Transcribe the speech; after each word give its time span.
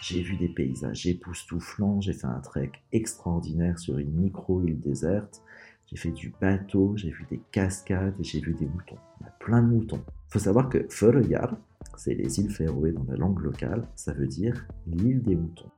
J'ai 0.00 0.22
vu 0.22 0.36
des 0.36 0.48
paysages 0.48 1.06
époustouflants, 1.06 2.00
j'ai 2.00 2.14
fait 2.14 2.26
un 2.26 2.40
trek 2.40 2.72
extraordinaire 2.90 3.78
sur 3.78 3.98
une 3.98 4.12
micro-île 4.12 4.80
déserte, 4.80 5.42
j'ai 5.86 5.96
fait 5.96 6.10
du 6.10 6.32
bateau, 6.40 6.94
j'ai 6.96 7.10
vu 7.10 7.26
des 7.28 7.40
cascades 7.52 8.14
et 8.18 8.24
j'ai 8.24 8.40
vu 8.40 8.54
des 8.54 8.66
moutons. 8.66 8.96
Plein 9.40 9.62
de 9.62 9.68
moutons. 9.68 10.02
Faut 10.28 10.38
savoir 10.38 10.70
que 10.70 10.86
Føroyar, 10.88 11.54
c'est 11.96 12.14
les 12.14 12.40
îles 12.40 12.50
Féroé 12.50 12.92
dans 12.92 13.04
la 13.04 13.16
langue 13.16 13.40
locale, 13.40 13.86
ça 13.94 14.14
veut 14.14 14.26
dire 14.26 14.66
l'île 14.86 15.22
des 15.22 15.36
moutons. 15.36 15.70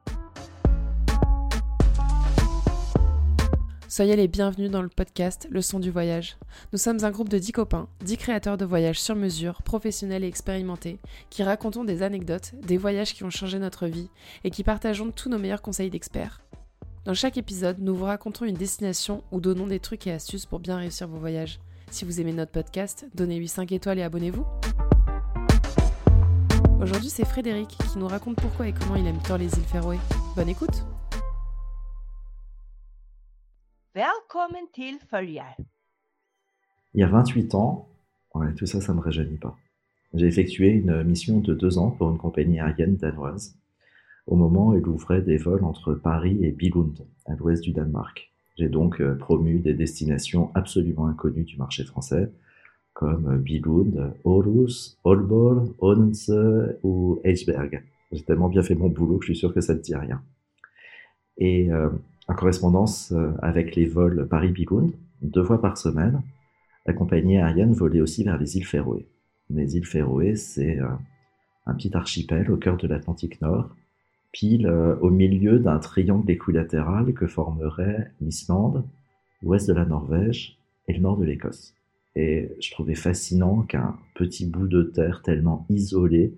Soyez 3.93 4.17
les 4.17 4.27
bienvenus 4.27 4.71
dans 4.71 4.81
le 4.81 4.89
podcast 4.89 5.47
Le 5.51 5.61
son 5.61 5.79
du 5.79 5.91
voyage. 5.91 6.39
Nous 6.73 6.79
sommes 6.79 7.05
un 7.05 7.11
groupe 7.11 7.29
de 7.29 7.37
10 7.37 7.53
copains, 7.53 7.89
10 8.03 8.17
créateurs 8.17 8.57
de 8.57 8.65
voyages 8.65 8.99
sur 8.99 9.15
mesure, 9.15 9.61
professionnels 9.61 10.25
et 10.25 10.29
expérimentés, 10.29 10.99
qui 11.29 11.43
racontons 11.43 11.85
des 11.85 12.03
anecdotes, 12.03 12.55
des 12.67 12.79
voyages 12.79 13.13
qui 13.13 13.23
ont 13.23 13.29
changé 13.29 13.59
notre 13.59 13.87
vie 13.87 14.09
et 14.45 14.51
qui 14.51 14.65
partageons 14.65 15.11
tous 15.11 15.29
nos 15.29 15.39
meilleurs 15.39 15.61
conseils 15.61 15.91
d'experts. 15.91 16.41
Dans 17.05 17.13
chaque 17.13 17.37
épisode, 17.37 17.81
nous 17.81 17.95
vous 17.95 18.07
racontons 18.07 18.47
une 18.47 18.57
destination 18.57 19.25
ou 19.31 19.43
donnons 19.43 19.67
des 19.67 19.79
trucs 19.79 20.07
et 20.07 20.13
astuces 20.13 20.47
pour 20.47 20.61
bien 20.61 20.79
réussir 20.79 21.07
vos 21.07 21.19
voyages. 21.19 21.61
Si 21.91 22.07
vous 22.07 22.19
aimez 22.19 22.33
notre 22.33 22.53
podcast, 22.53 23.07
donnez-lui 23.15 23.49
5 23.49 23.73
étoiles 23.73 23.99
et 23.99 24.05
abonnez-vous. 24.05 24.47
Aujourd'hui, 26.81 27.11
c'est 27.11 27.27
Frédéric 27.27 27.77
qui 27.93 27.99
nous 27.99 28.09
raconte 28.09 28.37
pourquoi 28.37 28.69
et 28.69 28.73
comment 28.73 28.97
il 28.97 29.07
aime 29.07 29.21
tant 29.21 29.37
les 29.37 29.55
îles 29.55 29.69
Féroé. 29.71 29.99
Bonne 30.35 30.49
écoute 30.49 30.83
Velkommen 33.95 34.71
til 34.73 34.95
Førjar. 35.11 35.57
Il 36.95 37.01
y 37.01 37.03
a 37.03 37.09
28 37.09 37.55
ans, 37.55 37.89
tout 38.57 38.65
ça, 38.65 38.81
ça 38.81 38.93
ne 38.93 38.97
me 38.97 39.03
rajeunit 39.03 39.37
pas. 39.37 39.55
J'ai 40.15 40.27
effectué 40.27 40.71
une 40.71 41.03
mission 41.03 41.41
de 41.41 41.53
deux 41.53 41.77
ans 41.77 41.91
pour 41.91 42.09
une 42.11 42.17
compagnie 42.17 42.59
aérienne 42.59 42.97
danoise, 42.97 43.55
au 44.27 44.37
moment 44.37 44.69
où 44.69 44.75
elle 44.75 44.89
ouvrait 44.89 45.21
des 45.21 45.37
vols 45.37 45.63
entre 45.65 45.93
Paris 45.93 46.39
et 46.41 46.53
Billund, 46.53 47.05
à 47.27 47.35
l'ouest 47.35 47.63
du 47.63 47.73
Danemark. 47.73 48.33
J'ai 48.57 48.71
donc 48.71 48.99
euh, 49.03 49.15
promu 49.15 49.59
des 49.59 49.75
destinations 49.75 50.51
absolument 50.55 51.07
inconnues 51.07 51.45
du 51.45 51.59
marché 51.59 51.85
français, 51.85 52.33
comme 52.95 53.27
euh, 53.27 53.37
Billund, 53.37 54.15
Aarhus, 54.25 54.97
Aalborg, 55.05 55.69
Odense 55.81 56.31
ou 56.83 57.21
Eichberg. 57.25 57.85
J'ai 58.11 58.23
tellement 58.23 58.49
bien 58.49 58.63
fait 58.63 58.75
mon 58.75 58.89
boulot 58.89 59.19
que 59.19 59.27
je 59.27 59.33
suis 59.33 59.41
sûr 59.41 59.53
que 59.53 59.61
ça 59.61 59.75
ne 59.75 59.81
dit 59.81 59.95
rien. 59.95 60.23
Et 61.37 61.71
euh, 61.71 61.91
en 62.29 62.35
correspondance 62.35 63.13
euh, 63.13 63.33
avec 63.43 63.75
les 63.77 63.87
vols 63.87 64.29
Paris-Bigund, 64.29 64.93
deux 65.23 65.45
fois 65.45 65.61
par 65.61 65.79
semaine, 65.79 66.23
la 66.87 66.93
compagnie 66.93 67.39
aérienne 67.39 67.73
volait 67.73 68.01
aussi 68.01 68.25
vers 68.25 68.39
les 68.39 68.57
îles 68.57 68.67
Féroé. 68.67 69.07
Les 69.51 69.77
îles 69.77 69.87
Féroé, 69.87 70.37
c'est 70.37 70.79
euh, 70.81 70.89
un 71.67 71.75
petit 71.75 71.95
archipel 71.97 72.51
au 72.51 72.57
cœur 72.57 72.77
de 72.77 72.87
l'Atlantique 72.87 73.41
Nord, 73.41 73.75
pile 74.33 74.67
euh, 74.67 74.97
au 75.01 75.11
milieu 75.11 75.59
d'un 75.59 75.79
triangle 75.79 76.31
équilatéral 76.31 77.13
que 77.13 77.27
formeraient 77.27 78.13
l'Islande, 78.21 78.85
l'ouest 79.43 79.69
de 79.69 79.75
la 79.75 79.85
Norvège 79.85 80.59
et 80.89 80.95
le 80.95 81.01
nord 81.01 81.17
de 81.17 81.25
l'Écosse. 81.25 81.75
Et 82.15 82.51
je 82.61 82.71
trouvais 82.71 82.95
fascinant 82.95 83.63
qu'un 83.63 83.97
petit 84.15 84.47
bout 84.47 84.69
de 84.69 84.83
terre 84.83 85.23
tellement 85.23 85.67
isolé 85.71 86.35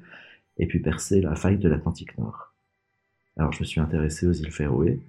ait 0.58 0.66
pu 0.66 0.80
percer 0.80 1.20
la 1.20 1.34
faille 1.34 1.58
de 1.58 1.68
l'Atlantique 1.68 2.16
Nord. 2.18 2.54
Alors 3.36 3.52
je 3.52 3.60
me 3.60 3.64
suis 3.64 3.80
intéressé 3.80 4.26
aux 4.26 4.32
îles 4.32 4.52
Féroé, 4.52 5.00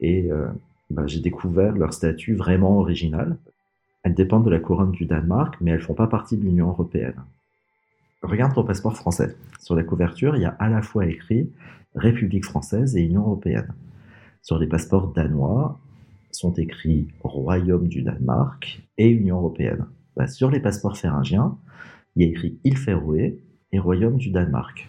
et 0.00 0.30
euh, 0.30 0.46
bah, 0.90 1.06
j'ai 1.06 1.20
découvert 1.20 1.72
leur 1.72 1.92
statut 1.92 2.34
vraiment 2.34 2.78
original. 2.78 3.36
Elles 4.02 4.14
dépendent 4.14 4.44
de 4.44 4.50
la 4.50 4.60
couronne 4.60 4.92
du 4.92 5.06
Danemark, 5.06 5.56
mais 5.60 5.72
elles 5.72 5.80
font 5.80 5.94
pas 5.94 6.06
partie 6.06 6.36
de 6.36 6.42
l'Union 6.42 6.68
européenne. 6.68 7.20
Regarde 8.22 8.54
ton 8.54 8.64
passeport 8.64 8.96
français. 8.96 9.36
Sur 9.60 9.74
la 9.74 9.82
couverture, 9.82 10.36
il 10.36 10.42
y 10.42 10.46
a 10.46 10.56
à 10.58 10.68
la 10.68 10.82
fois 10.82 11.06
écrit 11.06 11.50
République 11.94 12.44
française 12.44 12.96
et 12.96 13.02
Union 13.02 13.22
européenne. 13.22 13.72
Sur 14.42 14.58
les 14.58 14.66
passeports 14.66 15.08
danois, 15.08 15.78
sont 16.36 16.52
écrits 16.52 17.08
Royaume 17.22 17.88
du 17.88 18.02
Danemark 18.02 18.82
et 18.98 19.08
Union 19.08 19.38
européenne. 19.38 19.86
Bah, 20.16 20.26
sur 20.26 20.50
les 20.50 20.60
passeports 20.60 20.96
féringiens, 20.96 21.56
il 22.14 22.22
y 22.22 22.26
a 22.26 22.28
écrit 22.28 22.58
Île 22.64 22.76
Féroé 22.76 23.40
et 23.72 23.78
Royaume 23.78 24.18
du 24.18 24.30
Danemark. 24.30 24.88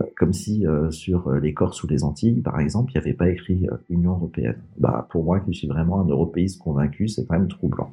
Euh, 0.00 0.04
comme 0.16 0.32
si 0.32 0.66
euh, 0.66 0.90
sur 0.90 1.28
euh, 1.28 1.40
les 1.40 1.54
Corses 1.54 1.82
ou 1.82 1.86
les 1.86 2.04
Antilles, 2.04 2.40
par 2.40 2.60
exemple, 2.60 2.92
il 2.92 2.98
n'y 2.98 3.06
avait 3.06 3.16
pas 3.16 3.30
écrit 3.30 3.66
Union 3.88 4.12
européenne. 4.12 4.62
Bah, 4.78 5.06
pour 5.10 5.24
moi, 5.24 5.40
qui 5.40 5.54
suis 5.54 5.68
vraiment 5.68 6.00
un 6.00 6.06
européiste 6.06 6.60
convaincu, 6.60 7.08
c'est 7.08 7.26
quand 7.26 7.38
même 7.38 7.48
troublant. 7.48 7.92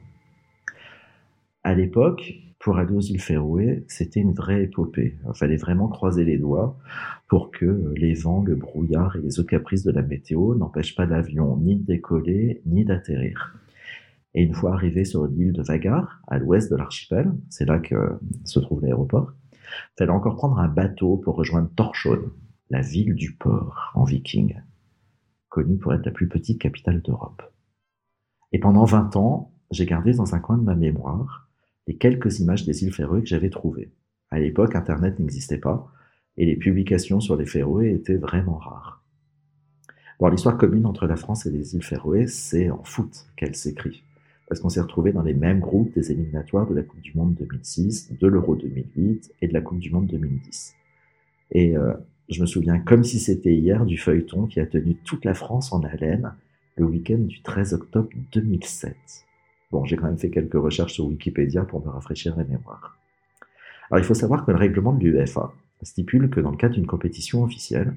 À 1.64 1.74
l'époque, 1.74 2.34
pour 2.60 2.78
aller 2.78 2.94
aux 2.94 3.02
îles 3.02 3.22
Féroé, 3.22 3.84
c'était 3.88 4.20
une 4.20 4.34
vraie 4.34 4.64
épopée. 4.64 5.18
Il 5.28 5.38
fallait 5.38 5.58
vraiment 5.58 5.88
croiser 5.88 6.24
les 6.24 6.38
doigts 6.38 6.78
pour 7.28 7.52
que 7.52 7.94
les 7.96 8.14
vents, 8.14 8.44
le 8.44 8.56
brouillard 8.56 9.16
et 9.16 9.22
les 9.22 9.40
autres 9.40 9.50
caprices 9.50 9.84
de 9.84 9.92
la 9.92 10.02
météo 10.02 10.56
n'empêchent 10.56 10.96
pas 10.96 11.06
l'avion 11.06 11.58
ni 11.58 11.76
de 11.76 11.86
décoller 11.86 12.62
ni 12.66 12.84
d'atterrir. 12.84 13.56
Et 14.34 14.44
une 14.44 14.54
fois 14.54 14.74
arrivé 14.74 15.04
sur 15.04 15.26
l'île 15.28 15.54
de 15.54 15.62
Vagar, 15.62 16.22
à 16.28 16.38
l'ouest 16.38 16.72
de 16.72 16.78
l'archipel, 16.78 17.32
c'est 17.50 17.66
là 17.66 17.80
que 17.80 17.96
se 18.44 18.60
trouve 18.60 18.82
l'aéroport, 18.82 19.34
fallait 19.98 20.12
encore 20.12 20.36
prendre 20.36 20.60
un 20.60 20.68
bateau 20.68 21.18
pour 21.18 21.36
rejoindre 21.36 21.70
Torshavn, 21.76 22.30
la 22.70 22.82
ville 22.82 23.16
du 23.16 23.34
port 23.34 23.92
en 23.96 24.04
viking, 24.04 24.62
connue 25.50 25.78
pour 25.78 25.94
être 25.94 26.06
la 26.06 26.12
plus 26.12 26.28
petite 26.28 26.60
capitale 26.60 27.02
d'Europe. 27.02 27.42
Et 28.52 28.60
pendant 28.60 28.86
20 28.86 29.16
ans, 29.16 29.52
j'ai 29.72 29.86
gardé 29.86 30.14
dans 30.14 30.36
un 30.36 30.40
coin 30.40 30.58
de 30.58 30.64
ma 30.64 30.76
mémoire 30.76 31.50
les 31.88 31.98
quelques 31.98 32.40
images 32.40 32.66
des 32.66 32.84
îles 32.84 32.94
Féroé 32.94 33.22
que 33.22 33.28
j'avais 33.28 33.50
trouvées. 33.50 33.92
À 34.30 34.40
l'époque, 34.40 34.76
Internet 34.76 35.20
n'existait 35.20 35.58
pas 35.58 35.92
et 36.36 36.46
les 36.46 36.56
publications 36.56 37.20
sur 37.20 37.36
les 37.36 37.46
Féroé 37.46 37.94
étaient 37.94 38.18
vraiment 38.18 38.58
rares. 38.58 39.04
Bon, 40.20 40.28
l'histoire 40.28 40.58
commune 40.58 40.86
entre 40.86 41.08
la 41.08 41.16
France 41.16 41.46
et 41.46 41.52
les 41.52 41.76
îles 41.76 41.84
Féroé, 41.84 42.28
c'est 42.28 42.70
en 42.70 42.84
foot 42.84 43.28
qu'elle 43.36 43.56
s'écrit 43.56 44.04
parce 44.48 44.62
qu'on 44.62 44.70
s'est 44.70 44.82
retrouvé 44.82 45.12
dans 45.12 45.24
les 45.24 45.34
mêmes 45.34 45.60
groupes 45.60 45.94
des 45.94 46.12
éliminatoires 46.12 46.68
de 46.68 46.76
la 46.76 46.84
Coupe 46.84 47.02
du 47.02 47.14
Monde 47.16 47.36
2006, 47.36 48.14
de 48.18 48.28
l'Euro 48.28 48.56
2008 48.56 49.34
et 49.42 49.48
de 49.48 49.54
la 49.54 49.62
Coupe 49.62 49.80
du 49.80 49.92
Monde 49.92 50.08
2010. 50.08 50.76
Et 51.52 51.76
euh, 51.76 51.94
je 52.30 52.42
me 52.42 52.46
souviens 52.46 52.80
comme 52.80 53.04
si 53.04 53.20
c'était 53.20 53.54
hier 53.54 53.86
du 53.86 53.98
feuilleton 53.98 54.48
qui 54.48 54.60
a 54.60 54.66
tenu 54.66 54.96
toute 54.96 55.26
la 55.26 55.34
France 55.34 55.74
en 55.74 55.82
haleine 55.84 56.34
le 56.76 56.86
week-end 56.86 57.18
du 57.18 57.42
13 57.42 57.74
octobre 57.74 58.10
2007. 58.34 58.96
Bon, 59.72 59.84
j'ai 59.86 59.98
quand 59.98 60.06
même 60.06 60.18
fait 60.18 60.30
quelques 60.30 60.54
recherches 60.54 60.94
sur 60.94 61.08
Wikipédia 61.08 61.64
pour 61.64 61.86
me 61.86 61.90
rafraîchir 61.90 62.38
la 62.38 62.44
mémoire. 62.46 62.98
Alors 63.90 64.04
il 64.04 64.06
faut 64.06 64.14
savoir 64.14 64.46
que 64.46 64.52
le 64.52 64.58
règlement 64.58 64.94
de 64.94 65.04
l'UEFA 65.04 65.54
stipule 65.82 66.30
que 66.30 66.40
dans 66.40 66.52
le 66.52 66.58
cadre 66.58 66.76
d'une 66.76 66.88
compétition 66.88 67.44
officielle, 67.44 67.94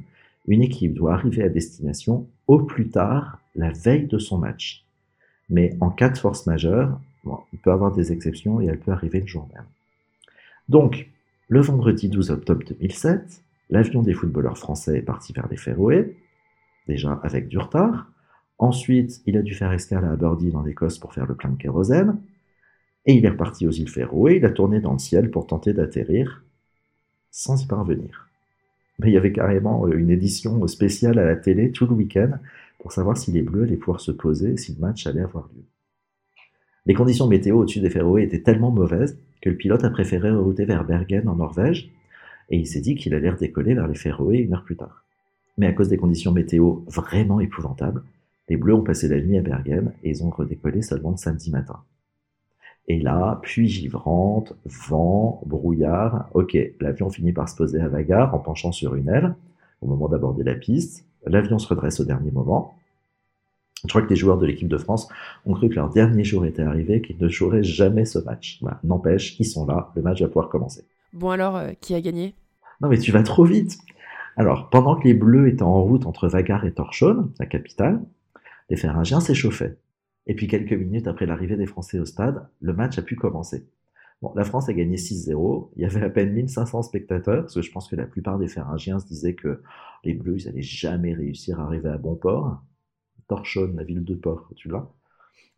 une 0.46 0.62
équipe 0.62 0.94
doit 0.94 1.14
arriver 1.14 1.42
à 1.42 1.48
destination 1.48 2.26
au 2.46 2.60
plus 2.60 2.88
tard 2.88 3.40
la 3.54 3.70
veille 3.70 4.06
de 4.06 4.18
son 4.18 4.38
match. 4.38 4.84
Mais 5.50 5.76
en 5.80 5.90
cas 5.90 6.08
de 6.08 6.18
force 6.18 6.46
majeure, 6.46 6.98
il 7.52 7.58
peut 7.58 7.70
y 7.70 7.72
avoir 7.72 7.92
des 7.92 8.12
exceptions 8.12 8.60
et 8.60 8.66
elle 8.66 8.78
peut 8.78 8.92
arriver 8.92 9.20
le 9.20 9.26
jour 9.26 9.48
même. 9.54 9.66
Donc, 10.68 11.08
le 11.48 11.60
vendredi 11.60 12.08
12 12.08 12.30
octobre 12.30 12.64
2007, 12.66 13.42
l'avion 13.70 14.02
des 14.02 14.14
footballeurs 14.14 14.56
français 14.56 14.98
est 14.98 15.02
parti 15.02 15.32
vers 15.32 15.48
les 15.48 15.56
Féroé, 15.56 16.16
déjà 16.86 17.20
avec 17.24 17.48
du 17.48 17.58
retard. 17.58 18.06
Ensuite, 18.58 19.20
il 19.26 19.36
a 19.36 19.42
dû 19.42 19.54
faire 19.54 19.72
escale 19.72 20.04
à 20.04 20.12
Aberdeen 20.12 20.56
en 20.56 20.66
Écosse 20.66 20.98
pour 20.98 21.12
faire 21.12 21.26
le 21.26 21.34
plein 21.34 21.50
de 21.50 21.56
kérosène. 21.56 22.20
Et 23.06 23.14
il 23.14 23.24
est 23.24 23.30
reparti 23.30 23.66
aux 23.66 23.72
îles 23.72 23.88
Féroé, 23.88 24.36
il 24.36 24.44
a 24.44 24.50
tourné 24.50 24.80
dans 24.80 24.92
le 24.92 24.98
ciel 24.98 25.30
pour 25.30 25.46
tenter 25.46 25.72
d'atterrir 25.72 26.44
sans 27.30 27.62
y 27.62 27.66
parvenir. 27.66 28.28
Mais 28.98 29.10
il 29.10 29.14
y 29.14 29.16
avait 29.16 29.32
carrément 29.32 29.88
une 29.88 30.10
édition 30.10 30.66
spéciale 30.66 31.18
à 31.18 31.24
la 31.24 31.36
télé 31.36 31.70
tout 31.72 31.86
le 31.86 31.92
week-end 31.92 32.32
pour 32.80 32.92
savoir 32.92 33.16
si 33.16 33.30
les 33.30 33.42
Bleus 33.42 33.64
allaient 33.64 33.76
pouvoir 33.76 34.00
se 34.00 34.10
poser 34.10 34.52
et 34.52 34.56
si 34.56 34.74
le 34.74 34.80
match 34.80 35.06
allait 35.06 35.20
avoir 35.20 35.48
lieu. 35.54 35.64
Les 36.86 36.94
conditions 36.94 37.26
météo 37.26 37.58
au-dessus 37.58 37.80
des 37.80 37.90
Féroé 37.90 38.22
étaient 38.22 38.42
tellement 38.42 38.70
mauvaises 38.70 39.18
que 39.40 39.50
le 39.50 39.56
pilote 39.56 39.84
a 39.84 39.90
préféré 39.90 40.30
router 40.30 40.64
vers 40.64 40.84
Bergen 40.84 41.28
en 41.28 41.36
Norvège 41.36 41.90
et 42.48 42.58
il 42.58 42.66
s'est 42.66 42.80
dit 42.80 42.94
qu'il 42.94 43.14
allait 43.14 43.30
redécoller 43.30 43.74
vers 43.74 43.86
les 43.86 43.94
Féroé 43.94 44.38
une 44.38 44.54
heure 44.54 44.64
plus 44.64 44.76
tard. 44.76 45.04
Mais 45.58 45.66
à 45.66 45.72
cause 45.72 45.88
des 45.88 45.98
conditions 45.98 46.32
météo 46.32 46.80
vraiment 46.86 47.40
épouvantables, 47.40 48.02
les 48.48 48.56
Bleus 48.56 48.74
ont 48.74 48.82
passé 48.82 49.08
la 49.08 49.20
nuit 49.20 49.38
à 49.38 49.42
Bergen 49.42 49.92
et 50.02 50.10
ils 50.10 50.24
ont 50.24 50.30
redécollé 50.30 50.82
seulement 50.82 51.10
le 51.10 51.16
samedi 51.16 51.50
matin. 51.50 51.80
Et 52.88 52.98
là, 52.98 53.38
pluie 53.42 53.68
givrante, 53.68 54.54
vent, 54.64 55.42
brouillard. 55.46 56.28
Ok, 56.34 56.58
l'avion 56.80 57.08
finit 57.08 57.32
par 57.32 57.48
se 57.48 57.54
poser 57.54 57.80
à 57.80 57.88
Vagar 57.88 58.34
en 58.34 58.40
penchant 58.40 58.72
sur 58.72 58.96
une 58.96 59.08
aile 59.08 59.36
au 59.80 59.86
moment 59.86 60.08
d'aborder 60.08 60.42
la 60.42 60.54
piste. 60.54 61.06
L'avion 61.26 61.58
se 61.58 61.68
redresse 61.68 62.00
au 62.00 62.04
dernier 62.04 62.30
moment. 62.30 62.74
Je 63.82 63.88
crois 63.88 64.02
que 64.02 64.10
les 64.10 64.16
joueurs 64.16 64.38
de 64.38 64.46
l'équipe 64.46 64.68
de 64.68 64.76
France 64.76 65.08
ont 65.46 65.54
cru 65.54 65.68
que 65.68 65.74
leur 65.74 65.90
dernier 65.90 66.24
jour 66.24 66.44
était 66.44 66.62
arrivé, 66.62 67.00
qu'ils 67.00 67.18
ne 67.18 67.28
joueraient 67.28 67.62
jamais 67.62 68.04
ce 68.04 68.18
match. 68.18 68.60
N'empêche, 68.84 69.38
ils 69.40 69.46
sont 69.46 69.66
là, 69.66 69.90
le 69.96 70.02
match 70.02 70.20
va 70.20 70.28
pouvoir 70.28 70.48
commencer. 70.48 70.84
Bon 71.12 71.30
alors, 71.30 71.56
euh, 71.56 71.72
qui 71.80 71.94
a 71.94 72.00
gagné? 72.00 72.34
Non 72.80 72.88
mais 72.88 72.98
tu 72.98 73.10
vas 73.10 73.22
trop 73.22 73.44
vite. 73.44 73.78
Alors, 74.36 74.70
pendant 74.70 74.96
que 74.96 75.04
les 75.04 75.14
Bleus 75.14 75.48
étaient 75.48 75.62
en 75.62 75.82
route 75.82 76.06
entre 76.06 76.28
Vagar 76.28 76.64
et 76.64 76.72
Torchon, 76.72 77.30
la 77.38 77.46
capitale, 77.46 78.00
les 78.68 78.76
Féringiens 78.76 79.20
s'échauffaient. 79.20 79.76
Et 80.26 80.34
puis 80.34 80.46
quelques 80.46 80.72
minutes 80.72 81.08
après 81.08 81.26
l'arrivée 81.26 81.56
des 81.56 81.66
Français 81.66 81.98
au 81.98 82.04
stade, 82.04 82.46
le 82.60 82.72
match 82.72 82.98
a 82.98 83.02
pu 83.02 83.16
commencer. 83.16 83.66
La 84.34 84.44
France 84.44 84.68
a 84.68 84.74
gagné 84.74 84.96
6-0. 84.96 85.70
Il 85.76 85.82
y 85.82 85.84
avait 85.86 86.02
à 86.02 86.10
peine 86.10 86.32
1500 86.32 86.82
spectateurs, 86.82 87.42
parce 87.42 87.54
que 87.54 87.62
je 87.62 87.70
pense 87.72 87.88
que 87.88 87.96
la 87.96 88.06
plupart 88.06 88.38
des 88.38 88.48
Féringiens 88.48 88.98
se 88.98 89.06
disaient 89.06 89.34
que 89.34 89.62
les 90.04 90.14
Bleus, 90.14 90.44
n'allaient 90.44 90.62
jamais 90.62 91.14
réussir 91.14 91.60
à 91.60 91.64
arriver 91.64 91.88
à 91.88 91.96
bon 91.96 92.16
port. 92.16 92.62
Torchonne, 93.28 93.76
la 93.76 93.84
ville 93.84 94.04
de 94.04 94.14
port, 94.14 94.52
tu 94.56 94.68
l'as. 94.68 94.90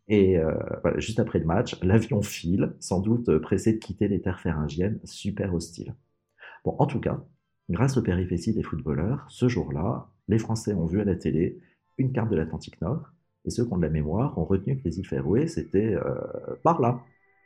Et 0.07 0.37
euh, 0.37 0.53
juste 0.97 1.19
après 1.19 1.39
le 1.39 1.45
match, 1.45 1.77
l'avion 1.83 2.21
file, 2.21 2.73
sans 2.79 3.01
doute 3.01 3.37
pressé 3.39 3.73
de 3.73 3.79
quitter 3.79 4.07
les 4.07 4.21
terres 4.21 4.39
féringiennes, 4.39 4.99
super 5.03 5.53
hostile. 5.53 5.95
Bon, 6.63 6.75
en 6.79 6.85
tout 6.85 6.99
cas, 6.99 7.23
grâce 7.69 7.97
aux 7.97 8.01
péripéties 8.01 8.53
des 8.53 8.63
footballeurs, 8.63 9.25
ce 9.29 9.47
jour-là, 9.49 10.09
les 10.29 10.39
Français 10.39 10.73
ont 10.73 10.85
vu 10.85 11.01
à 11.01 11.05
la 11.05 11.15
télé 11.15 11.59
une 11.97 12.11
carte 12.13 12.29
de 12.29 12.35
l'Atlantique 12.35 12.79
Nord, 12.81 13.11
et 13.45 13.49
ceux 13.49 13.65
qui 13.65 13.73
ont 13.73 13.77
de 13.77 13.81
la 13.81 13.89
mémoire 13.89 14.37
ont 14.37 14.45
retenu 14.45 14.77
que 14.77 14.83
les 14.85 14.99
îles 14.99 15.07
Féroé, 15.07 15.47
c'était 15.47 15.95
euh, 15.95 16.15
par 16.63 16.79
là, 16.81 17.01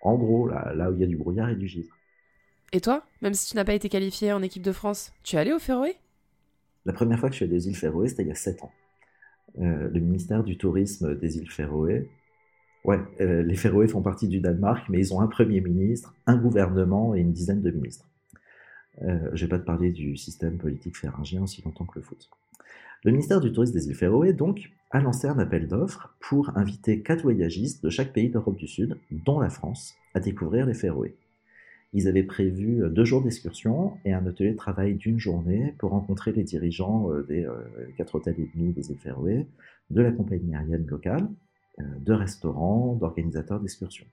en 0.08 0.18
gros, 0.18 0.48
là, 0.48 0.74
là 0.74 0.90
où 0.90 0.96
il 0.96 1.02
y 1.02 1.04
a 1.04 1.08
du 1.08 1.18
brouillard 1.18 1.50
et 1.50 1.56
du 1.56 1.68
givre. 1.68 1.96
Et 2.74 2.82
toi, 2.82 3.04
même 3.22 3.34
si 3.34 3.50
tu 3.50 3.56
n'as 3.56 3.66
pas 3.66 3.74
été 3.74 3.90
qualifié 3.90 4.34
en 4.34 4.42
équipe 4.42 4.64
de 4.64 4.72
France, 4.72 5.14
tu 5.24 5.36
es 5.36 5.40
allé 5.40 5.54
aux 5.54 5.60
Féroé? 5.60 5.96
La 6.86 6.94
première 6.94 7.20
fois 7.20 7.30
que 7.30 7.34
je 7.34 7.38
suis 7.38 7.46
allé 7.46 7.56
aux 7.56 7.70
îles 7.70 7.76
Féroé, 7.76 8.08
c'était 8.08 8.24
il 8.24 8.30
y 8.30 8.32
a 8.32 8.36
7 8.36 8.64
ans. 8.64 8.72
Euh, 9.60 9.90
le 9.90 10.00
ministère 10.00 10.44
du 10.44 10.58
Tourisme 10.58 11.16
des 11.18 11.38
îles 11.38 11.50
Féroé, 11.50 12.10
ouais, 12.86 13.00
euh, 13.22 13.44
les 13.44 13.56
Féroé 13.56 13.88
font 13.88 14.02
partie 14.02 14.28
du 14.28 14.40
Danemark, 14.40 14.88
mais 14.90 15.00
ils 15.00 15.14
ont 15.14 15.22
un 15.22 15.28
Premier 15.28 15.62
ministre, 15.62 16.14
un 16.26 16.38
gouvernement 16.38 17.16
et 17.16 17.20
une 17.20 17.34
dizaine 17.34 17.62
de 17.62 17.72
ministres. 17.72 18.06
Euh, 19.02 19.30
je 19.34 19.44
ne 19.44 19.50
vais 19.50 19.58
pas 19.58 19.60
te 19.60 19.66
parler 19.66 19.92
du 19.92 20.16
système 20.18 20.58
politique 20.58 20.98
féringien 20.98 21.44
aussi 21.44 21.62
longtemps 21.62 21.86
que 21.86 22.00
le 22.00 22.04
foot. 22.04 22.30
Le 23.04 23.12
ministère 23.12 23.42
du 23.42 23.52
Tourisme 23.52 23.74
des 23.74 23.88
îles 23.88 23.96
Féroé, 23.96 24.34
donc, 24.34 24.72
a 24.90 25.00
lancé 25.00 25.28
un 25.28 25.38
appel 25.38 25.68
d'offres 25.68 26.16
pour 26.20 26.58
inviter 26.58 27.02
quatre 27.02 27.22
voyagistes 27.22 27.84
de 27.84 27.90
chaque 27.90 28.14
pays 28.14 28.30
d'Europe 28.30 28.58
du 28.58 28.68
Sud, 28.68 28.98
dont 29.12 29.40
la 29.40 29.50
France, 29.50 29.96
à 30.14 30.20
découvrir 30.20 30.66
les 30.66 30.74
Féroé. 30.74 31.16
Ils 31.94 32.08
avaient 32.08 32.24
prévu 32.24 32.82
deux 32.90 33.06
jours 33.06 33.22
d'excursion 33.22 33.98
et 34.04 34.14
un 34.14 34.26
atelier 34.26 34.52
de 34.52 34.58
travail 34.58 34.96
d'une 34.96 35.20
journée 35.20 35.74
pour 35.78 35.92
rencontrer 35.92 36.32
les 36.32 36.44
dirigeants 36.44 37.12
euh, 37.12 37.24
des 37.24 37.46
euh, 37.46 37.56
quatre 37.98 38.16
hôtels 38.16 38.40
et 38.40 38.50
demi 38.56 38.74
des 38.74 38.90
îles 38.90 38.98
Féroé, 38.98 39.46
de 39.90 40.02
la 40.02 40.12
compagnie 40.12 40.56
aérienne 40.56 40.86
locale, 40.88 41.28
de 41.80 42.12
restaurants, 42.12 42.96
d'organisateurs 42.96 43.60
d'excursions. 43.60 44.08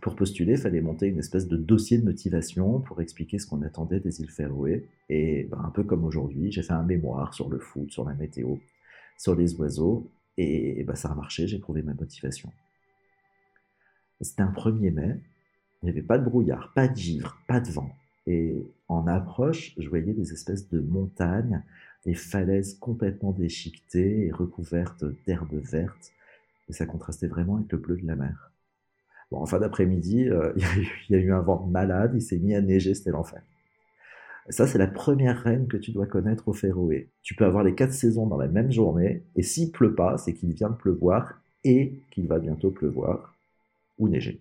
Pour 0.00 0.14
postuler, 0.14 0.52
il 0.52 0.58
fallait 0.58 0.80
monter 0.80 1.06
une 1.06 1.18
espèce 1.18 1.48
de 1.48 1.56
dossier 1.56 1.98
de 1.98 2.04
motivation 2.04 2.80
pour 2.80 3.00
expliquer 3.00 3.38
ce 3.38 3.46
qu'on 3.46 3.62
attendait 3.62 4.00
des 4.00 4.20
îles 4.20 4.30
Féroé. 4.30 4.86
Et 5.08 5.44
ben, 5.50 5.60
un 5.64 5.70
peu 5.70 5.82
comme 5.82 6.04
aujourd'hui, 6.04 6.52
j'ai 6.52 6.62
fait 6.62 6.72
un 6.72 6.82
mémoire 6.82 7.34
sur 7.34 7.48
le 7.48 7.58
foot, 7.58 7.90
sur 7.90 8.04
la 8.04 8.14
météo, 8.14 8.56
sur 9.16 9.34
les 9.34 9.54
oiseaux. 9.56 10.10
Et, 10.36 10.84
ben, 10.84 10.94
ça 10.94 11.10
a 11.10 11.14
marché, 11.14 11.48
j'ai 11.48 11.58
trouvé 11.58 11.82
ma 11.82 11.94
motivation. 11.94 12.52
C'était 14.20 14.42
un 14.42 14.52
1er 14.52 14.92
mai, 14.92 15.16
il 15.82 15.86
n'y 15.86 15.90
avait 15.90 16.02
pas 16.02 16.18
de 16.18 16.24
brouillard, 16.24 16.72
pas 16.74 16.88
de 16.88 16.96
givre, 16.96 17.38
pas 17.46 17.60
de 17.60 17.70
vent. 17.70 17.90
Et 18.26 18.54
en 18.88 19.06
approche, 19.06 19.74
je 19.78 19.88
voyais 19.88 20.12
des 20.12 20.32
espèces 20.32 20.68
de 20.68 20.80
montagnes, 20.80 21.62
des 22.04 22.14
falaises 22.14 22.74
complètement 22.78 23.32
déchiquetées 23.32 24.26
et 24.26 24.32
recouvertes 24.32 25.04
d'herbes 25.26 25.60
vertes. 25.62 26.12
Et 26.68 26.72
ça 26.72 26.84
contrastait 26.84 27.26
vraiment 27.26 27.56
avec 27.56 27.72
le 27.72 27.78
bleu 27.78 27.96
de 27.96 28.06
la 28.06 28.16
mer. 28.16 28.52
Bon, 29.30 29.40
en 29.40 29.46
fin 29.46 29.58
d'après-midi, 29.58 30.28
euh, 30.28 30.52
il 31.08 31.10
y, 31.10 31.14
a 31.14 31.18
eu 31.18 31.32
un 31.32 31.40
vent 31.40 31.66
malade, 31.66 32.12
il 32.14 32.22
s'est 32.22 32.38
mis 32.38 32.54
à 32.54 32.60
neiger, 32.60 32.94
c'était 32.94 33.10
l'enfer. 33.10 33.42
Ça, 34.50 34.66
c'est 34.66 34.78
la 34.78 34.86
première 34.86 35.42
reine 35.42 35.68
que 35.68 35.76
tu 35.76 35.92
dois 35.92 36.06
connaître 36.06 36.48
au 36.48 36.54
Féroé. 36.54 37.10
Tu 37.22 37.34
peux 37.34 37.44
avoir 37.44 37.64
les 37.64 37.74
quatre 37.74 37.92
saisons 37.92 38.26
dans 38.26 38.38
la 38.38 38.48
même 38.48 38.72
journée, 38.72 39.24
et 39.36 39.42
s'il 39.42 39.72
pleut 39.72 39.94
pas, 39.94 40.16
c'est 40.16 40.32
qu'il 40.32 40.52
vient 40.54 40.70
de 40.70 40.76
pleuvoir 40.76 41.40
et 41.64 42.00
qu'il 42.10 42.26
va 42.26 42.38
bientôt 42.38 42.70
pleuvoir 42.70 43.36
ou 43.98 44.08
neiger. 44.08 44.40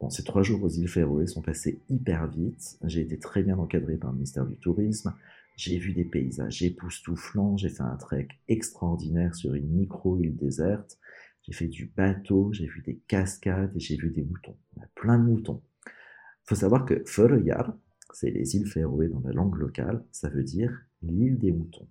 Bon, 0.00 0.10
ces 0.10 0.22
trois 0.22 0.42
jours 0.42 0.62
aux 0.62 0.68
îles 0.68 0.88
Féroé 0.88 1.26
sont 1.26 1.42
passés 1.42 1.80
hyper 1.88 2.28
vite. 2.28 2.78
J'ai 2.84 3.00
été 3.00 3.18
très 3.18 3.42
bien 3.42 3.58
encadré 3.58 3.96
par 3.96 4.10
le 4.10 4.16
ministère 4.16 4.46
du 4.46 4.56
Tourisme. 4.56 5.12
J'ai 5.56 5.78
vu 5.78 5.92
des 5.92 6.04
paysages 6.04 6.62
époustouflants. 6.62 7.56
J'ai 7.56 7.68
fait 7.68 7.82
un 7.82 7.96
trek 7.96 8.28
extraordinaire 8.46 9.34
sur 9.34 9.54
une 9.54 9.68
micro-île 9.68 10.36
déserte. 10.36 10.98
J'ai 11.48 11.54
fait 11.54 11.68
du 11.68 11.86
bateau, 11.96 12.52
j'ai 12.52 12.66
vu 12.66 12.82
des 12.82 13.00
cascades 13.08 13.74
et 13.74 13.80
j'ai 13.80 13.96
vu 13.96 14.10
des 14.10 14.22
moutons. 14.22 14.56
plein 14.94 15.18
de 15.18 15.24
moutons. 15.24 15.62
Il 15.86 16.48
faut 16.50 16.54
savoir 16.54 16.84
que 16.84 17.02
Føroyar, 17.06 17.74
c'est 18.12 18.30
les 18.30 18.56
îles 18.56 18.66
Féroé 18.66 19.08
dans 19.08 19.20
la 19.20 19.32
langue 19.32 19.56
locale, 19.56 20.04
ça 20.12 20.28
veut 20.28 20.42
dire 20.42 20.78
l'île 21.02 21.38
des 21.38 21.52
moutons. 21.52 21.88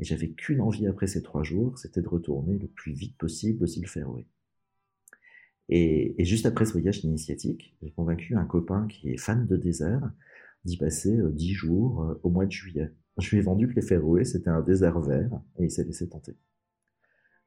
Et 0.00 0.04
j'avais 0.04 0.30
qu'une 0.30 0.60
envie 0.60 0.88
après 0.88 1.06
ces 1.06 1.22
trois 1.22 1.44
jours, 1.44 1.78
c'était 1.78 2.02
de 2.02 2.08
retourner 2.08 2.58
le 2.58 2.66
plus 2.66 2.92
vite 2.92 3.16
possible 3.16 3.62
aux 3.62 3.68
îles 3.68 3.86
Féroé. 3.86 4.26
Et, 5.68 6.20
et, 6.20 6.24
juste 6.24 6.44
après 6.44 6.64
ce 6.64 6.72
voyage 6.72 7.04
initiatique, 7.04 7.76
j'ai 7.82 7.92
convaincu 7.92 8.34
un 8.34 8.44
copain 8.44 8.88
qui 8.88 9.10
est 9.10 9.16
fan 9.16 9.46
de 9.46 9.56
désert 9.56 10.10
d'y 10.64 10.76
passer 10.76 11.16
euh, 11.16 11.30
dix 11.30 11.54
jours 11.54 12.02
euh, 12.02 12.20
au 12.24 12.30
mois 12.30 12.46
de 12.46 12.50
juillet. 12.50 12.92
Je 13.18 13.30
lui 13.30 13.38
ai 13.38 13.42
vendu 13.42 13.68
que 13.68 13.74
les 13.74 13.82
Féroé, 13.82 14.24
c'était 14.24 14.50
un 14.50 14.60
désert 14.60 14.98
vert, 15.00 15.40
et 15.58 15.64
il 15.64 15.70
s'est 15.70 15.84
laissé 15.84 16.08
tenter. 16.08 16.34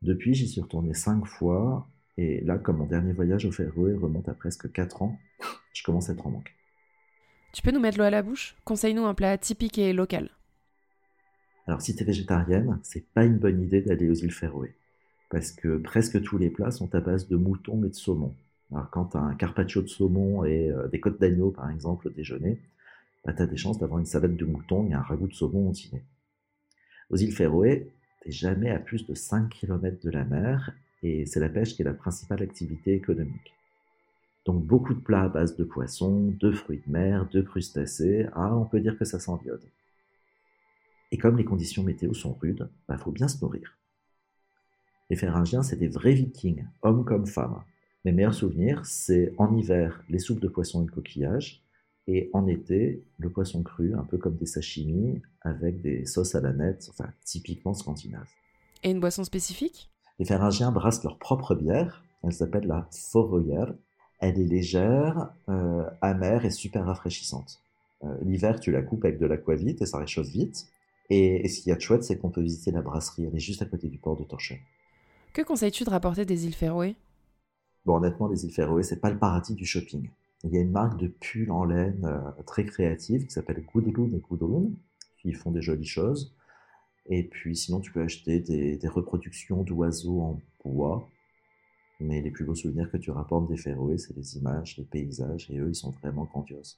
Depuis, 0.01 0.33
j'y 0.33 0.47
suis 0.47 0.62
retourné 0.62 0.94
cinq 0.94 1.25
fois, 1.25 1.88
et 2.18 2.42
là, 2.42 2.57
comme 2.57 2.77
mon 2.77 2.86
dernier 2.86 3.13
voyage 3.13 3.45
au 3.45 3.51
Féroé 3.51 3.94
remonte 3.94 4.30
à 4.30 4.33
presque 4.33 4.71
quatre 4.71 5.01
ans, 5.01 5.18
je 5.74 5.83
commence 5.83 6.09
à 6.09 6.13
être 6.13 6.25
en 6.27 6.31
manque. 6.31 6.53
Tu 7.53 7.62
peux 7.62 7.71
nous 7.71 7.80
mettre 7.80 7.97
l'eau 7.97 8.03
à 8.03 8.09
la 8.09 8.21
bouche? 8.21 8.56
Conseille-nous 8.65 9.06
un 9.06 9.13
plat 9.13 9.38
typique 9.38 9.77
et 9.77 9.94
local. 9.94 10.30
Alors, 11.68 11.81
si 11.81 11.95
tu 11.95 12.03
es 12.03 12.06
végétarienne, 12.06 12.80
c'est 12.83 13.06
pas 13.13 13.25
une 13.25 13.38
bonne 13.38 13.62
idée 13.62 13.81
d'aller 13.81 14.09
aux 14.09 14.13
îles 14.13 14.31
Féroé, 14.31 14.75
parce 15.30 15.51
que 15.51 15.77
presque 15.77 16.21
tous 16.21 16.38
les 16.38 16.50
plats 16.50 16.71
sont 16.71 16.94
à 16.94 17.00
base 17.00 17.27
de 17.27 17.38
mouton 17.38 17.83
et 17.83 17.89
de 17.89 17.95
saumon. 17.95 18.36
Alors, 18.71 18.89
quand 18.91 19.06
tu 19.06 19.18
as 19.18 19.21
un 19.21 19.36
carpaccio 19.36 19.81
de 19.81 19.88
saumon 19.88 20.44
et 20.44 20.69
euh, 20.69 20.88
des 20.89 21.00
côtes 21.00 21.19
d'agneau, 21.19 21.51
par 21.51 21.69
exemple, 21.71 22.07
au 22.07 22.12
déjeuner, 22.12 22.59
bah, 23.24 23.33
tu 23.33 23.41
as 23.41 23.48
des 23.48 23.57
chances 23.57 23.80
d'avoir 23.80 24.00
une 24.00 24.06
salade 24.06 24.36
de 24.36 24.45
mouton 24.45 24.88
et 24.88 24.94
un 24.94 25.01
ragoût 25.01 25.27
de 25.27 25.33
saumon 25.33 25.69
au 25.69 25.71
dîner. 25.71 26.03
Aux 27.09 27.18
îles 27.18 27.33
Féroé, 27.33 27.91
jamais 28.31 28.69
à 28.69 28.80
plus 28.80 29.06
de 29.06 29.13
5 29.13 29.50
km 29.50 29.98
de 30.04 30.10
la 30.10 30.24
mer 30.24 30.74
et 31.04 31.25
c'est 31.25 31.39
la 31.39 31.50
pêche 31.50 31.75
qui 31.75 31.81
est 31.81 31.86
la 31.86 31.94
principale 31.94 32.42
activité 32.42 32.94
économique. 32.94 33.54
Donc 34.45 34.63
beaucoup 34.63 34.94
de 34.94 35.00
plats 35.00 35.24
à 35.24 35.30
base 35.30 35.56
de 35.56 35.63
poissons, 35.63 36.33
de 36.39 36.51
fruits 36.51 36.81
de 36.86 36.92
mer, 36.92 37.27
de 37.30 37.42
crustacés, 37.42 38.27
ah 38.33 38.56
on 38.56 38.66
peut 38.66 38.80
dire 38.80 38.98
que 38.98 39.06
ça 39.06 39.19
s'enviode. 39.19 39.63
Et 41.12 41.18
comme 41.18 41.38
les 41.38 41.45
conditions 41.45 41.83
météo 41.83 42.13
sont 42.13 42.33
rudes, 42.33 42.68
il 42.69 42.86
bah, 42.88 42.98
faut 42.98 43.12
bien 43.12 43.27
se 43.27 43.42
nourrir. 43.42 43.77
Les 45.10 45.16
Féringiens, 45.16 45.63
c'est 45.63 45.75
des 45.75 45.88
vrais 45.88 46.13
vikings, 46.13 46.66
hommes 46.81 47.06
comme 47.06 47.27
femmes. 47.27 47.63
Mes 48.06 48.12
meilleurs 48.12 48.33
souvenirs, 48.33 48.86
c'est 48.86 49.33
en 49.38 49.56
hiver 49.56 50.04
les 50.10 50.19
soupes 50.19 50.39
de 50.39 50.48
poissons 50.48 50.83
et 50.83 50.86
de 50.86 50.92
coquillages, 50.92 51.63
et 52.07 52.29
en 52.33 52.47
été, 52.47 53.03
le 53.17 53.29
poisson 53.29 53.63
cru, 53.63 53.93
un 53.95 54.03
peu 54.03 54.17
comme 54.17 54.35
des 54.35 54.45
sashimi, 54.45 55.21
avec 55.41 55.81
des 55.81 56.05
sauces 56.05 56.35
à 56.35 56.41
la 56.41 56.53
nette, 56.53 56.88
enfin 56.91 57.09
typiquement 57.24 57.74
scandinave. 57.74 58.27
Et 58.83 58.91
une 58.91 59.00
boisson 59.00 59.24
spécifique? 59.24 59.89
Les 60.19 60.25
Féringiens 60.25 60.71
brassent 60.71 61.03
leur 61.03 61.17
propre 61.17 61.55
bière, 61.55 62.03
elle 62.24 62.33
s'appelle 62.33 62.67
la 62.67 62.88
Foroyer. 62.91 63.65
Elle 64.19 64.39
est 64.39 64.45
légère, 64.45 65.29
euh, 65.50 65.83
amère 66.01 66.45
et 66.45 66.50
super 66.50 66.85
rafraîchissante. 66.85 67.62
Euh, 68.03 68.17
l'hiver, 68.21 68.59
tu 68.59 68.71
la 68.71 68.81
coupes 68.81 69.03
avec 69.05 69.19
de 69.19 69.25
l'aquavite 69.25 69.81
et 69.81 69.85
ça 69.85 69.97
réchauffe 69.97 70.27
vite. 70.27 70.67
Et, 71.09 71.47
ce 71.47 71.62
qu'il 71.62 71.69
y 71.69 71.74
a 71.74 71.75
de 71.75 71.81
chouette, 71.81 72.03
c'est 72.03 72.17
qu'on 72.17 72.29
peut 72.29 72.41
visiter 72.41 72.71
la 72.71 72.81
brasserie, 72.81 73.25
elle 73.25 73.35
est 73.35 73.39
juste 73.39 73.62
à 73.62 73.65
côté 73.65 73.89
du 73.89 74.00
port 74.00 74.17
de 74.17 74.24
Torchères. 74.24 74.62
Que 75.33 75.41
conseilles-tu 75.41 75.83
de 75.83 75.89
rapporter 75.89 76.25
des 76.25 76.45
îles 76.45 76.55
Féroé? 76.55 76.95
Bon, 77.85 77.97
honnêtement, 77.97 78.27
les 78.27 78.43
îles 78.45 78.53
Féroé, 78.53 78.83
c'est 78.83 79.01
pas 79.01 79.12
le 79.12 79.19
paradis 79.19 79.53
du 79.53 79.65
shopping. 79.65 80.09
Il 80.45 80.53
y 80.53 80.57
a 80.57 80.61
une 80.61 80.71
marque 80.71 80.99
de 80.99 81.07
pull 81.07 81.49
en 81.51 81.65
laine 81.65 82.05
euh, 82.05 82.43
très 82.43 82.65
créative 82.65 83.25
qui 83.25 83.31
s'appelle 83.31 83.65
Gudrun 83.73 84.11
et 84.13 84.21
Gudrun. 84.29 84.69
Ils 85.23 85.35
font 85.35 85.51
des 85.51 85.61
jolies 85.61 85.85
choses. 85.85 86.35
Et 87.07 87.23
puis 87.23 87.55
sinon, 87.55 87.79
tu 87.79 87.91
peux 87.91 88.01
acheter 88.01 88.39
des, 88.39 88.87
reproductions 88.87 89.63
d'oiseaux 89.63 90.21
en 90.21 90.41
bois. 90.63 91.09
Mais 91.99 92.21
les 92.21 92.29
plus 92.29 92.45
beaux 92.45 92.55
souvenirs 92.55 92.91
que 92.91 92.97
tu 92.97 93.09
rapportes 93.09 93.47
des 93.47 93.57
Féroé, 93.57 93.97
c'est 93.97 94.15
les 94.15 94.37
images, 94.37 94.77
les 94.77 94.83
paysages, 94.83 95.49
et 95.49 95.57
eux, 95.57 95.69
ils 95.69 95.75
sont 95.75 95.91
vraiment 96.01 96.25
grandioses. 96.25 96.77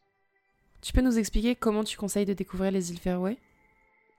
Tu 0.80 0.94
peux 0.94 1.02
nous 1.02 1.18
expliquer 1.18 1.56
comment 1.56 1.84
tu 1.84 1.98
conseilles 1.98 2.26
de 2.26 2.34
découvrir 2.34 2.72
les 2.72 2.92
îles 2.92 3.00
Féroé? 3.00 3.38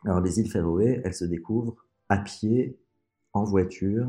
Alors, 0.04 0.20
les 0.20 0.40
îles 0.40 0.50
Féroé, 0.50 1.00
elles 1.04 1.14
se 1.14 1.24
découvrent 1.24 1.76
à 2.08 2.18
pied, 2.18 2.78
en 3.32 3.44
voiture, 3.44 4.08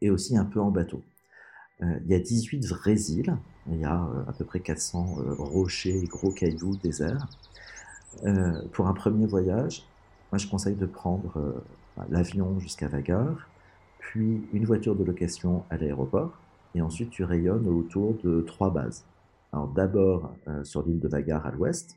et 0.00 0.10
aussi 0.10 0.36
un 0.36 0.44
peu 0.44 0.60
en 0.60 0.70
bateau. 0.70 1.02
Euh, 1.82 1.98
il 2.04 2.10
y 2.10 2.14
a 2.14 2.18
18 2.18 2.66
vraies 2.66 2.94
îles, 3.10 3.36
il 3.70 3.80
y 3.80 3.84
a 3.84 4.02
euh, 4.04 4.24
à 4.28 4.32
peu 4.32 4.44
près 4.44 4.60
400 4.60 5.16
euh, 5.18 5.34
rochers, 5.34 6.04
gros 6.04 6.30
cailloux, 6.30 6.76
déserts. 6.76 7.26
pour 8.72 8.86
un 8.88 8.92
premier 8.92 9.26
voyage, 9.26 9.84
moi 10.30 10.38
je 10.38 10.46
conseille 10.46 10.76
de 10.76 10.86
prendre 10.86 11.62
l'avion 12.10 12.60
jusqu'à 12.60 12.88
Vagar, 12.88 13.48
puis 13.98 14.46
une 14.52 14.66
voiture 14.66 14.94
de 14.94 15.04
location 15.04 15.64
à 15.70 15.78
l'aéroport, 15.78 16.38
et 16.74 16.82
ensuite 16.82 17.10
tu 17.10 17.24
rayonnes 17.24 17.68
autour 17.68 18.14
de 18.22 18.42
trois 18.42 18.70
bases. 18.70 19.04
Alors 19.52 19.68
d'abord 19.68 20.34
sur 20.62 20.86
l'île 20.86 21.00
de 21.00 21.08
Vagar 21.08 21.46
à 21.46 21.50
l'ouest, 21.52 21.96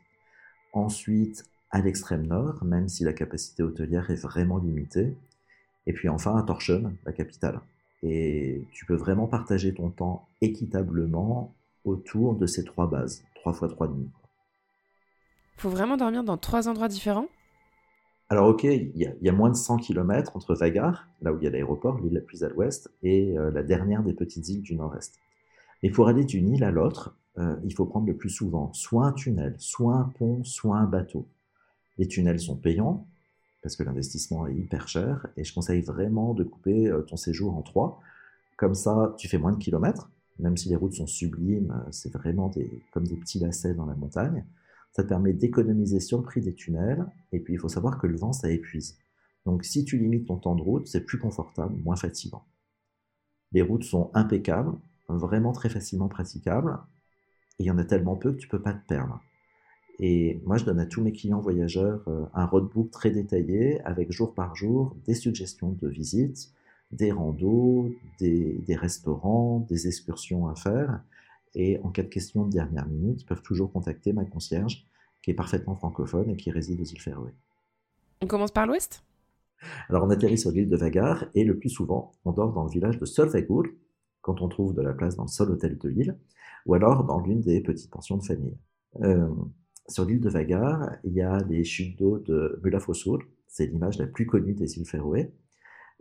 ensuite 0.74 1.44
à 1.70 1.82
l'extrême 1.82 2.26
nord, 2.26 2.64
même 2.64 2.88
si 2.88 3.04
la 3.04 3.14
capacité 3.14 3.64
hôtelière 3.64 4.10
est 4.10 4.22
vraiment 4.22 4.58
limitée, 4.58 5.18
et 5.86 5.94
puis 5.94 6.08
enfin 6.08 6.38
à 6.38 6.44
Tórshavn, 6.44 6.96
la 7.06 7.12
capitale. 7.12 7.60
Et 8.04 8.64
tu 8.72 8.86
peux 8.86 8.96
vraiment 8.96 9.28
partager 9.28 9.74
ton 9.74 9.90
temps 9.90 10.28
équitablement 10.42 11.54
autour 11.86 12.36
de 12.36 12.46
ces 12.46 12.64
trois 12.64 12.88
bases, 12.88 13.24
trois 13.36 13.54
fois 13.54 13.68
trois 13.68 13.88
demi. 13.88 14.10
Faut 15.58 15.70
vraiment 15.70 15.98
dormir 15.98 16.24
dans 16.24 16.38
trois 16.38 16.68
endroits 16.68 16.88
différents? 16.88 17.28
Alors 18.30 18.48
ok, 18.50 18.64
il 18.64 18.92
y, 18.96 19.30
a 19.30 19.32
moins 19.32 19.52
de 19.52 19.56
100 19.56 19.78
km 19.78 20.36
entre 20.36 20.56
Vagar, 20.56 21.08
là 21.22 21.32
où 21.32 21.38
il 21.38 21.44
y 21.44 21.48
a 21.48 21.52
l'aéroport, 21.52 22.00
l'île 22.00 22.14
la 22.14 22.22
plus 22.22 22.44
à 22.44 22.50
l'ouest, 22.50 22.92
et 23.04 23.38
euh, 23.38 23.52
la 23.52 23.62
dernière 23.62 24.02
des 24.02 24.14
petites 24.14 24.50
îles 24.50 24.64
du 24.64 24.76
nord-est. 24.76 25.20
Mais 25.84 25.92
pour 25.92 26.08
aller 26.08 26.26
d'une 26.26 26.50
île 26.50 26.64
à 26.64 26.72
l'autre, 26.72 27.16
euh, 27.38 27.56
il 27.64 27.74
faut 27.74 27.86
prendre 27.86 28.08
le 28.08 28.16
plus 28.16 28.32
souvent 28.32 28.74
soit 28.74 29.06
un 29.06 29.12
tunnel, 29.12 29.56
soit 29.60 29.94
un 29.94 30.06
pont, 30.18 30.44
soit 30.44 30.78
un 30.78 30.86
bateau. 30.86 31.28
Les 32.00 32.08
tunnels 32.08 32.40
sont 32.40 32.56
payants, 32.56 33.06
parce 33.66 33.78
que 33.78 33.82
l'investissement 33.82 34.46
est 34.46 34.54
hyper 34.54 34.88
cher, 34.88 35.26
et 35.38 35.44
je 35.44 35.52
conseille 35.52 35.82
vraiment 35.82 36.36
de 36.36 36.44
couper 36.44 36.88
euh, 36.88 37.02
ton 37.02 37.16
séjour 37.16 37.58
en 37.58 37.64
trois. 37.64 38.00
Comme 38.58 38.76
ça, 38.76 39.16
tu 39.18 39.28
fais 39.28 39.40
moins 39.40 39.54
de 39.54 39.58
kilomètres, 39.58 40.12
même 40.38 40.56
si 40.56 40.70
les 40.70 40.76
routes 40.76 40.94
sont 40.94 41.08
sublimes, 41.08 41.74
c'est 41.90 42.14
vraiment 42.14 42.52
comme 42.92 43.08
des 43.08 43.16
petits 43.16 43.40
lacets 43.40 43.74
dans 43.74 43.88
la 43.88 43.96
montagne. 43.96 44.46
Ça 44.92 45.02
te 45.02 45.08
permet 45.08 45.34
d'économiser 45.34 46.00
sur 46.00 46.20
le 46.20 46.24
prix 46.24 46.42
des 46.42 46.54
tunnels. 46.54 47.08
Et 47.32 47.40
puis, 47.40 47.54
il 47.54 47.60
faut 47.60 47.68
savoir 47.68 47.98
que 47.98 48.06
le 48.06 48.16
vent, 48.16 48.34
ça 48.34 48.52
épuise. 48.52 49.00
Donc, 49.48 49.66
si 49.66 49.84
tu 49.84 49.98
limites 49.98 50.28
ton 50.28 50.38
temps 50.38 50.54
de 50.54 50.62
route, 50.62 50.88
c'est 50.88 51.02
plus 51.04 51.18
confortable, 51.18 51.76
moins 51.84 51.96
fatigant. 51.96 52.46
Les 53.52 53.64
routes 53.64 53.84
sont 53.84 54.12
impeccables, 54.14 54.78
vraiment 55.10 55.54
très 55.54 55.70
facilement 55.70 56.08
praticables. 56.08 56.78
Et 57.58 57.64
il 57.64 57.66
y 57.66 57.72
en 57.72 57.80
a 57.80 57.84
tellement 57.84 58.16
peu 58.16 58.32
que 58.32 58.38
tu 58.38 58.48
peux 58.48 58.62
pas 58.62 58.74
te 58.74 58.86
perdre. 58.86 59.20
Et 60.00 60.42
moi, 60.46 60.58
je 60.58 60.66
donne 60.66 60.80
à 60.80 60.86
tous 60.86 61.02
mes 61.02 61.12
clients 61.12 61.40
voyageurs 61.40 62.04
euh, 62.08 62.26
un 62.34 62.46
roadbook 62.46 62.92
très 62.92 63.12
détaillé 63.12 63.82
avec 63.82 64.12
jour 64.12 64.34
par 64.34 64.56
jour 64.56 64.96
des 65.06 65.14
suggestions 65.14 65.72
de 65.72 65.88
visites, 65.88 66.52
des 66.92 67.12
randos, 67.12 67.90
des, 68.20 68.54
des 68.66 68.76
restaurants, 68.76 69.66
des 69.70 69.88
excursions 69.88 70.48
à 70.48 70.56
faire. 70.56 71.02
Et 71.54 71.80
en 71.84 71.90
cas 71.90 72.04
de 72.04 72.10
question 72.10 72.46
de 72.46 72.52
dernière 72.52 72.88
minute, 72.88 73.22
ils 73.22 73.26
peuvent 73.26 73.42
toujours 73.42 73.72
contacter 73.72 74.12
ma 74.12 74.26
concierge, 74.26 74.86
qui 75.24 75.32
est 75.32 75.36
parfaitement 75.36 75.76
francophone 75.76 76.30
et 76.30 76.36
qui 76.36 76.52
réside 76.52 76.82
aux 76.82 76.86
îles 76.86 77.02
Féroé. 77.02 77.32
On 78.22 78.28
commence 78.28 78.52
par 78.52 78.68
l'ouest? 78.68 79.04
Alors 79.88 80.04
on 80.04 80.10
atterrit 80.10 80.38
sur 80.38 80.52
l'île 80.52 80.70
de 80.70 80.76
Vagar 80.76 81.26
et 81.34 81.46
le 81.46 81.58
plus 81.58 81.70
souvent, 81.70 82.12
on 82.26 82.34
dort 82.34 82.52
dans 82.52 82.66
le 82.66 82.70
village 82.70 83.00
de 83.00 83.06
Solvegur, 83.06 83.64
quand 84.22 84.42
on 84.42 84.50
trouve 84.50 84.74
de 84.74 84.82
la 84.82 84.94
place 84.94 85.16
dans 85.16 85.24
le 85.24 85.30
seul 85.30 85.50
hôtel 85.50 85.78
de 85.78 85.90
l'île, 85.90 86.18
ou 86.66 86.74
alors 86.74 87.06
dans 87.06 87.22
l'une 87.22 87.42
des 87.42 87.62
petites 87.62 87.90
pensions 87.90 88.18
de 88.18 88.24
famille. 88.24 88.58
Euh, 89.02 89.30
sur 89.88 90.06
l'île 90.06 90.20
de 90.20 90.30
Vagar, 90.30 90.92
il 91.04 91.14
y 91.14 91.22
a 91.22 91.40
les 91.50 91.64
chutes 91.64 91.98
d'eau 92.00 92.20
de 92.20 92.60
Mulafossur, 92.64 93.20
c'est 93.48 93.68
l'image 93.68 94.00
la 94.00 94.08
plus 94.08 94.26
connue 94.26 94.54
des 94.54 94.78
îles 94.78 94.86
Féroé. 94.86 95.32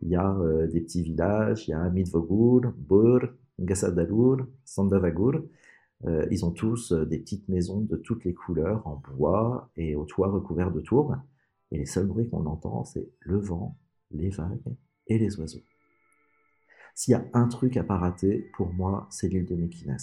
Il 0.02 0.08
y 0.08 0.16
a 0.16 0.34
euh, 0.34 0.66
des 0.66 0.80
petits 0.80 1.02
villages, 1.02 1.68
il 1.68 1.70
y 1.70 1.74
a 1.74 1.88
Midvogur, 1.88 2.72
Bur, 2.76 3.28
Gassadalur, 3.60 4.46
Sandavagur. 4.64 5.44
Euh, 6.04 6.26
ils 6.30 6.44
ont 6.44 6.50
tous 6.50 6.92
euh, 6.92 7.06
des 7.06 7.18
petites 7.18 7.48
maisons 7.48 7.80
de 7.80 7.96
toutes 7.96 8.24
les 8.24 8.34
couleurs 8.34 8.86
en 8.86 9.00
bois 9.16 9.70
et 9.76 9.94
au 9.94 10.04
toit 10.04 10.30
recouvert 10.30 10.72
de 10.72 10.80
tourbes. 10.80 11.16
Et 11.70 11.78
les 11.78 11.86
seuls 11.86 12.06
bruits 12.06 12.28
qu'on 12.28 12.46
entend, 12.46 12.84
c'est 12.84 13.08
le 13.20 13.38
vent, 13.38 13.78
les 14.10 14.30
vagues 14.30 14.74
et 15.06 15.18
les 15.18 15.38
oiseaux. 15.38 15.62
S'il 16.94 17.12
y 17.12 17.14
a 17.14 17.24
un 17.32 17.48
truc 17.48 17.76
à 17.76 17.84
pas 17.84 17.98
rater, 17.98 18.50
pour 18.56 18.72
moi, 18.72 19.06
c'est 19.10 19.28
l'île 19.28 19.46
de 19.46 19.54
Mekines. 19.54 19.96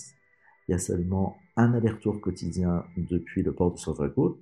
Il 0.67 0.71
y 0.71 0.75
a 0.75 0.79
seulement 0.79 1.35
un 1.61 1.73
aller-retour 1.73 2.19
quotidien 2.19 2.85
depuis 2.97 3.43
le 3.43 3.53
port 3.53 3.71
de 3.71 3.77
Sovragur 3.77 4.37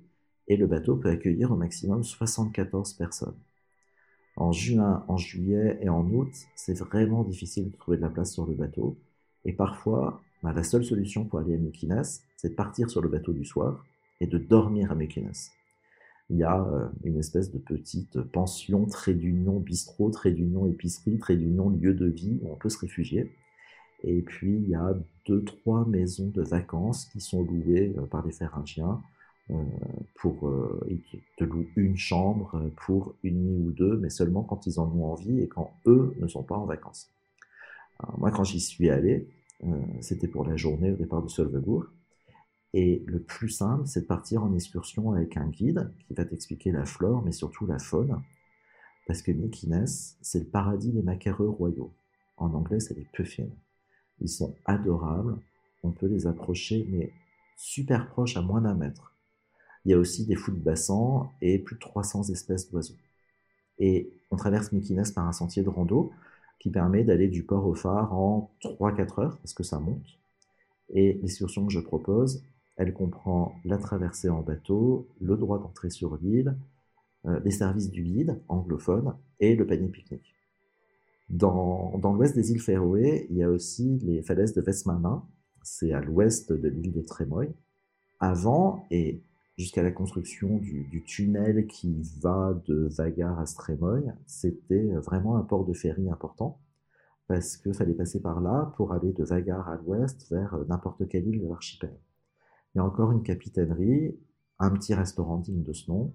et 0.48 0.56
le 0.56 0.66
bateau 0.66 0.96
peut 0.96 1.10
accueillir 1.10 1.52
au 1.52 1.56
maximum 1.56 2.02
74 2.02 2.94
personnes. 2.94 3.36
En 4.36 4.52
juin, 4.52 5.04
en 5.06 5.18
juillet 5.18 5.78
et 5.82 5.90
en 5.90 6.08
août, 6.10 6.32
c'est 6.56 6.78
vraiment 6.78 7.22
difficile 7.22 7.70
de 7.70 7.76
trouver 7.76 7.98
de 7.98 8.02
la 8.02 8.08
place 8.08 8.32
sur 8.32 8.46
le 8.46 8.54
bateau. 8.54 8.96
Et 9.44 9.52
parfois, 9.52 10.22
bah, 10.42 10.52
la 10.54 10.62
seule 10.62 10.84
solution 10.84 11.24
pour 11.24 11.40
aller 11.40 11.54
à 11.54 11.58
Mekines, 11.58 12.02
c'est 12.36 12.50
de 12.50 12.54
partir 12.54 12.88
sur 12.88 13.02
le 13.02 13.08
bateau 13.08 13.32
du 13.32 13.44
soir 13.44 13.84
et 14.20 14.26
de 14.26 14.38
dormir 14.38 14.90
à 14.90 14.94
Mekines. 14.94 15.32
Il 16.30 16.38
y 16.38 16.44
a 16.44 16.62
euh, 16.62 16.88
une 17.04 17.18
espèce 17.18 17.50
de 17.50 17.58
petite 17.58 18.20
pension, 18.22 18.86
trait 18.86 19.14
d'union 19.14 19.60
bistrot, 19.60 20.10
trait 20.10 20.32
d'union 20.32 20.66
épicerie, 20.66 21.18
trait 21.18 21.36
d'union 21.36 21.68
lieu 21.68 21.92
de 21.92 22.06
vie 22.06 22.38
où 22.42 22.50
on 22.52 22.56
peut 22.56 22.70
se 22.70 22.78
réfugier. 22.78 23.30
Et 24.02 24.22
puis 24.22 24.56
il 24.56 24.68
y 24.68 24.74
a 24.74 24.94
deux, 25.26 25.44
trois 25.44 25.84
maisons 25.86 26.28
de 26.28 26.42
vacances 26.42 27.06
qui 27.06 27.20
sont 27.20 27.42
louées 27.42 27.94
euh, 27.96 28.06
par 28.06 28.24
les 28.24 28.32
Féringiens 28.32 29.00
euh, 29.50 29.54
pour 30.14 30.48
euh, 30.48 30.80
ils 30.88 31.02
te 31.36 31.44
louent 31.44 31.66
une 31.76 31.96
chambre 31.96 32.70
pour 32.84 33.14
une 33.22 33.42
nuit 33.42 33.68
ou 33.68 33.72
deux, 33.72 33.98
mais 33.98 34.10
seulement 34.10 34.42
quand 34.42 34.66
ils 34.66 34.78
en 34.78 34.90
ont 34.92 35.04
envie 35.12 35.40
et 35.40 35.48
quand 35.48 35.72
eux 35.86 36.14
ne 36.20 36.28
sont 36.28 36.42
pas 36.42 36.56
en 36.56 36.66
vacances. 36.66 37.10
moi, 38.18 38.30
quand 38.30 38.44
j'y 38.44 38.60
suis 38.60 38.90
allé, 38.90 39.28
c'était 40.00 40.28
pour 40.28 40.46
la 40.46 40.56
journée 40.56 40.92
au 40.92 40.96
départ 40.96 41.22
de 41.22 41.28
Solvegour. 41.28 41.86
Et 42.72 43.02
le 43.06 43.20
plus 43.20 43.48
simple, 43.48 43.86
c'est 43.86 44.02
de 44.02 44.06
partir 44.06 44.44
en 44.44 44.54
excursion 44.54 45.12
avec 45.12 45.36
un 45.36 45.48
guide 45.48 45.92
qui 46.06 46.14
va 46.14 46.24
t'expliquer 46.24 46.70
la 46.70 46.84
flore, 46.86 47.22
mais 47.24 47.32
surtout 47.32 47.66
la 47.66 47.78
faune. 47.78 48.22
Parce 49.06 49.22
que 49.22 49.32
Mykines, 49.32 49.86
c'est 50.20 50.38
le 50.38 50.44
paradis 50.44 50.92
des 50.92 51.02
macareux 51.02 51.48
royaux. 51.48 51.92
En 52.36 52.54
anglais, 52.54 52.80
c'est 52.80 52.96
les 52.96 53.06
puffins. 53.12 53.50
Ils 54.20 54.28
sont 54.28 54.54
adorables. 54.64 55.36
On 55.82 55.90
peut 55.90 56.06
les 56.06 56.26
approcher, 56.26 56.86
mais 56.90 57.12
super 57.56 58.08
proches 58.08 58.36
à 58.36 58.42
moins 58.42 58.60
d'un 58.60 58.74
mètre. 58.74 59.14
Il 59.84 59.92
y 59.92 59.94
a 59.94 59.98
aussi 59.98 60.26
des 60.26 60.36
fous 60.36 60.52
de 60.52 60.58
bassin 60.58 61.30
et 61.40 61.58
plus 61.58 61.76
de 61.76 61.80
300 61.80 62.28
espèces 62.30 62.70
d'oiseaux. 62.70 62.96
Et 63.78 64.10
on 64.30 64.36
traverse 64.36 64.72
Mykines 64.72 65.04
par 65.14 65.26
un 65.26 65.32
sentier 65.32 65.62
de 65.62 65.68
rando 65.68 66.12
qui 66.58 66.70
permet 66.70 67.02
d'aller 67.02 67.28
du 67.28 67.42
port 67.42 67.66
au 67.66 67.74
phare 67.74 68.12
en 68.12 68.50
3-4 68.62 69.20
heures 69.20 69.38
parce 69.38 69.54
que 69.54 69.62
ça 69.62 69.78
monte. 69.78 70.18
Et 70.90 71.14
l'excursion 71.14 71.66
que 71.66 71.72
je 71.72 71.80
propose, 71.80 72.42
elle 72.76 72.92
comprend 72.92 73.54
la 73.64 73.78
traversée 73.78 74.28
en 74.28 74.42
bateau, 74.42 75.08
le 75.20 75.36
droit 75.36 75.58
d'entrée 75.58 75.90
sur 75.90 76.16
l'île, 76.16 76.56
euh, 77.26 77.40
les 77.44 77.50
services 77.50 77.90
du 77.90 78.02
guide 78.02 78.40
anglophone 78.48 79.14
et 79.38 79.54
le 79.54 79.66
panier 79.66 79.88
pique-nique. 79.88 80.34
Dans, 81.30 81.92
l'ouest 82.12 82.34
des 82.34 82.50
îles 82.50 82.60
Féroé, 82.60 83.28
il 83.30 83.36
y 83.36 83.42
a 83.44 83.50
aussi 83.50 83.98
les 84.02 84.20
falaises 84.20 84.52
de 84.52 84.60
Vesmana, 84.60 85.22
c'est 85.62 85.92
à 85.92 86.00
l'ouest 86.00 86.52
de 86.52 86.68
l'île 86.68 86.92
de 86.92 87.02
Trémoy. 87.02 87.54
Avant, 88.18 88.84
et 88.90 89.22
jusqu'à 89.56 89.82
la 89.82 89.92
construction 89.92 90.56
du, 90.58 91.04
tunnel 91.06 91.68
qui 91.68 92.02
va 92.20 92.60
de 92.66 92.88
Vagar 92.96 93.38
à 93.38 93.46
Stremoy, 93.46 94.02
c'était 94.26 94.92
vraiment 94.94 95.36
un 95.36 95.42
port 95.42 95.64
de 95.64 95.72
ferry 95.72 96.10
important 96.10 96.60
parce 97.28 97.56
qu'il 97.56 97.74
fallait 97.74 97.94
passer 97.94 98.20
par 98.20 98.40
là 98.40 98.72
pour 98.76 98.92
aller 98.92 99.12
de 99.12 99.22
Vagar 99.22 99.68
à 99.68 99.76
l'ouest 99.76 100.28
vers 100.30 100.58
n'importe 100.68 101.06
quelle 101.08 101.28
île 101.28 101.40
de 101.40 101.46
l'archipel. 101.46 101.96
Il 102.74 102.78
y 102.78 102.80
a 102.80 102.84
encore 102.84 103.12
une 103.12 103.22
capitainerie, 103.22 104.18
un 104.58 104.70
petit 104.70 104.94
restaurant 104.94 105.38
digne 105.38 105.62
de 105.62 105.72
ce 105.72 105.88
nom, 105.88 106.12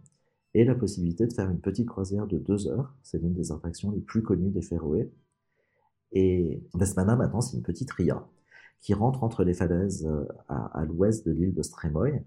et 0.55 0.63
la 0.65 0.73
possibilité 0.73 1.27
de 1.27 1.33
faire 1.33 1.49
une 1.51 1.59
petite 1.59 1.87
croisière 1.87 2.25
de 2.25 2.39
deux 2.39 2.67
heures. 2.67 2.95
C'est 3.03 3.21
l'une 3.21 3.33
des 3.33 3.51
attractions 3.51 3.91
les 3.91 4.01
plus 4.01 4.23
connues 4.23 4.49
des 4.49 4.63
Féroé. 4.63 5.11
Et 6.13 6.63
Vesmana, 6.73 7.15
maintenant, 7.15 7.41
c'est 7.41 7.57
une 7.57 7.63
petite 7.63 7.91
ria 7.91 8.27
qui 8.81 8.93
rentre 8.95 9.23
entre 9.23 9.43
les 9.43 9.53
falaises 9.53 10.07
euh, 10.07 10.25
à, 10.49 10.79
à 10.79 10.85
l'ouest 10.85 11.27
de 11.27 11.31
l'île 11.31 11.53
de 11.53 11.61
Stremoy 11.61 12.23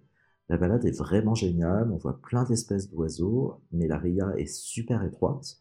la 0.49 0.56
balade 0.56 0.85
est 0.87 0.99
vraiment 0.99 1.35
géniale, 1.35 1.90
on 1.92 1.97
voit 1.97 2.20
plein 2.23 2.44
d'espèces 2.44 2.90
d'oiseaux, 2.90 3.61
mais 3.70 3.87
la 3.87 3.99
ria 3.99 4.32
est 4.38 4.47
super 4.47 5.02
étroite. 5.04 5.58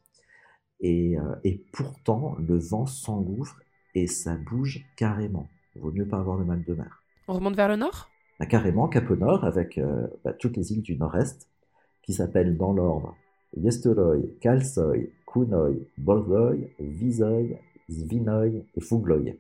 Et, 0.79 1.19
euh, 1.19 1.35
et 1.43 1.65
pourtant, 1.73 2.35
le 2.39 2.57
vent 2.57 2.85
s'engouffre 2.85 3.59
et 3.95 4.07
ça 4.07 4.37
bouge 4.37 4.85
carrément. 4.95 5.47
Il 5.75 5.81
vaut 5.81 5.91
mieux 5.91 6.07
pas 6.07 6.19
avoir 6.19 6.37
le 6.37 6.45
mal 6.45 6.63
de 6.63 6.73
mer. 6.73 7.03
On 7.27 7.33
remonte 7.33 7.55
vers 7.55 7.67
le 7.67 7.75
nord? 7.75 8.09
Bah, 8.39 8.45
Carrément, 8.45 8.87
cap 8.87 9.09
au 9.11 9.17
nord, 9.17 9.43
avec 9.43 9.77
euh, 9.77 10.07
bah, 10.23 10.31
toutes 10.31 10.55
les 10.55 10.71
îles 10.71 10.83
du 10.83 10.95
nord-est, 10.95 11.49
qui 12.07 12.13
s'appellent 12.13 12.57
dans 12.57 12.73
l'ordre 12.73 13.15
Yesteroy, 13.55 14.21
Kalsoy, 14.39 15.11
Kunoy, 15.27 15.87
Bordoy, 15.97 16.69
Visoy, 16.79 17.57
Zvinoy 17.89 18.63
et 18.75 18.81
Fugloy. 18.81 19.37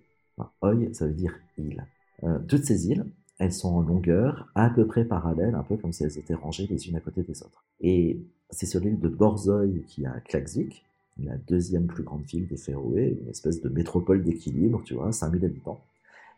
Oy, 0.61 0.93
ça 0.93 1.07
veut 1.07 1.13
dire 1.13 1.33
île. 1.57 1.85
Euh, 2.23 2.39
toutes 2.47 2.65
ces 2.65 2.89
îles, 2.89 3.05
elles 3.39 3.53
sont 3.53 3.73
en 3.73 3.81
longueur 3.81 4.49
à 4.53 4.69
peu 4.69 4.85
près 4.85 5.05
parallèles, 5.05 5.55
un 5.55 5.63
peu 5.63 5.77
comme 5.77 5.93
si 5.93 6.03
elles 6.03 6.17
étaient 6.17 6.33
rangées 6.33 6.67
les 6.67 6.87
unes 6.89 6.97
à 6.97 6.99
côté 6.99 7.23
des 7.23 7.41
autres. 7.41 7.63
Et 7.79 8.19
c'est 8.49 8.65
sur 8.65 8.81
l'île 8.81 8.99
de 8.99 9.07
Borzoy 9.07 9.83
qui 9.87 10.05
a 10.05 10.19
Klaxvik, 10.21 10.83
la 11.23 11.37
deuxième 11.37 11.87
plus 11.87 12.03
grande 12.03 12.23
ville 12.23 12.47
des 12.47 12.57
Féroé, 12.57 13.17
une 13.21 13.29
espèce 13.29 13.61
de 13.61 13.69
métropole 13.69 14.23
d'équilibre, 14.23 14.81
tu 14.83 14.93
vois, 14.93 15.11
5000 15.11 15.45
habitants. 15.45 15.79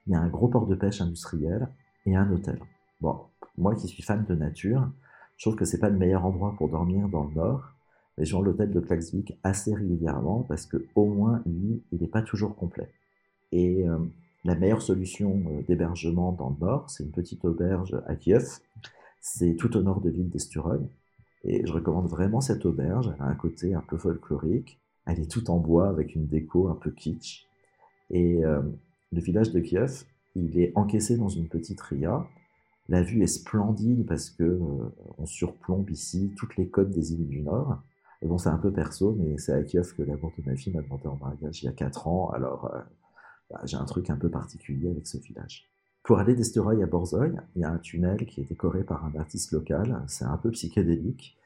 Il 0.08 0.14
y 0.14 0.16
a 0.16 0.20
un 0.20 0.30
gros 0.30 0.48
port 0.48 0.68
de 0.68 0.76
pêche 0.76 1.02
industriel 1.02 1.68
et 2.06 2.16
un 2.16 2.32
hôtel. 2.32 2.60
Bon, 3.02 3.18
moi 3.58 3.76
qui 3.76 3.88
suis 3.88 4.04
fan 4.04 4.26
de 4.28 4.36
nature, 4.36 4.90
je 5.40 5.46
trouve 5.46 5.56
que 5.56 5.64
c'est 5.64 5.80
pas 5.80 5.90
le 5.90 5.98
meilleur 5.98 6.26
endroit 6.26 6.54
pour 6.58 6.68
dormir 6.68 7.08
dans 7.08 7.24
le 7.24 7.34
nord, 7.34 7.74
mais 8.18 8.26
je 8.26 8.36
vois 8.36 8.44
l'hôtel 8.44 8.72
de 8.72 8.82
Klaxvik 8.82 9.40
assez 9.42 9.74
régulièrement 9.74 10.44
parce 10.44 10.66
que 10.66 10.86
au 10.96 11.06
moins 11.06 11.42
lui, 11.46 11.82
il 11.94 12.02
n'est 12.02 12.10
pas 12.10 12.22
toujours 12.22 12.58
complet. 12.58 12.92
Et 13.54 13.88
euh, 13.88 14.00
la 14.44 14.56
meilleure 14.56 14.82
solution 14.82 15.42
euh, 15.48 15.62
d'hébergement 15.66 16.34
dans 16.34 16.50
le 16.50 16.66
nord, 16.66 16.90
c'est 16.90 17.06
une 17.06 17.14
petite 17.14 17.46
auberge 17.46 17.96
à 18.06 18.16
Kiev. 18.16 18.60
C'est 19.22 19.56
tout 19.56 19.78
au 19.78 19.82
nord 19.82 20.02
de 20.02 20.10
l'île 20.10 20.30
d'Esturoy. 20.30 20.82
Et 21.46 21.66
je 21.66 21.72
recommande 21.72 22.10
vraiment 22.10 22.42
cette 22.42 22.66
auberge. 22.66 23.10
Elle 23.16 23.24
a 23.24 23.30
un 23.30 23.36
côté 23.36 23.74
un 23.74 23.82
peu 23.88 23.98
folklorique. 23.98 24.78
Elle 25.06 25.22
est 25.22 25.32
toute 25.32 25.50
en 25.50 25.58
bois 25.58 25.88
avec 25.88 26.16
une 26.16 26.28
déco 26.28 26.68
un 26.68 26.76
peu 26.76 26.92
kitsch. 26.92 27.48
Et 28.10 28.44
euh, 28.44 28.62
le 29.14 29.22
village 29.22 29.54
de 29.54 29.62
Kiev, 29.62 30.04
Il 30.36 30.60
est 30.60 30.74
encaissé 30.76 31.16
dans 31.16 31.30
une 31.30 31.48
petite 31.48 31.80
ria. 31.80 32.28
La 32.90 33.04
vue 33.04 33.22
est 33.22 33.28
splendide 33.28 34.06
parce 34.08 34.32
que 34.32 34.44
euh, 34.44 34.90
on 35.20 35.26
surplombe 35.28 35.90
ici 35.92 36.34
toutes 36.36 36.58
les 36.58 36.68
côtes 36.68 36.90
des 36.90 37.14
îles 37.14 37.28
du 37.28 37.42
Nord. 37.42 37.84
Bon, 38.24 38.40
c'est 38.40 38.50
un 38.50 38.58
peu 38.58 38.74
perso, 38.74 39.16
mais 39.18 39.38
c'est 39.38 39.54
à 39.54 39.62
Kiev 39.62 39.94
que 39.96 40.02
l'amour 40.02 40.34
de 40.38 40.50
ma 40.50 40.56
fille 40.56 40.74
m'a 40.74 40.82
demandé 40.82 41.08
en 41.08 41.16
mariage 41.16 41.62
il 41.62 41.68
y 41.68 41.70
a 41.70 41.72
4 41.72 42.08
ans. 42.08 42.32
Alors, 42.32 42.74
euh, 42.74 42.80
bah, 43.52 43.62
j'ai 43.66 43.78
un 43.78 43.86
truc 43.86 44.10
un 44.10 44.18
peu 44.18 44.30
particulier 44.30 44.90
avec 44.90 45.06
ce 45.06 45.20
village. 45.20 45.70
Pour 46.04 46.18
aller 46.18 46.34
d'Estereuil 46.34 46.82
à 46.82 46.88
Borzoï, 46.88 47.32
il 47.56 47.62
y 47.62 47.64
a 47.64 47.70
un 47.70 47.78
tunnel 47.78 48.26
qui 48.26 48.42
est 48.42 48.46
décoré 48.46 48.84
par 48.84 49.06
un 49.06 49.14
artiste 49.20 49.52
local. 49.52 50.04
C'est 50.08 50.26
un 50.26 50.38
peu 50.38 50.50
psychédélique. 50.50 51.38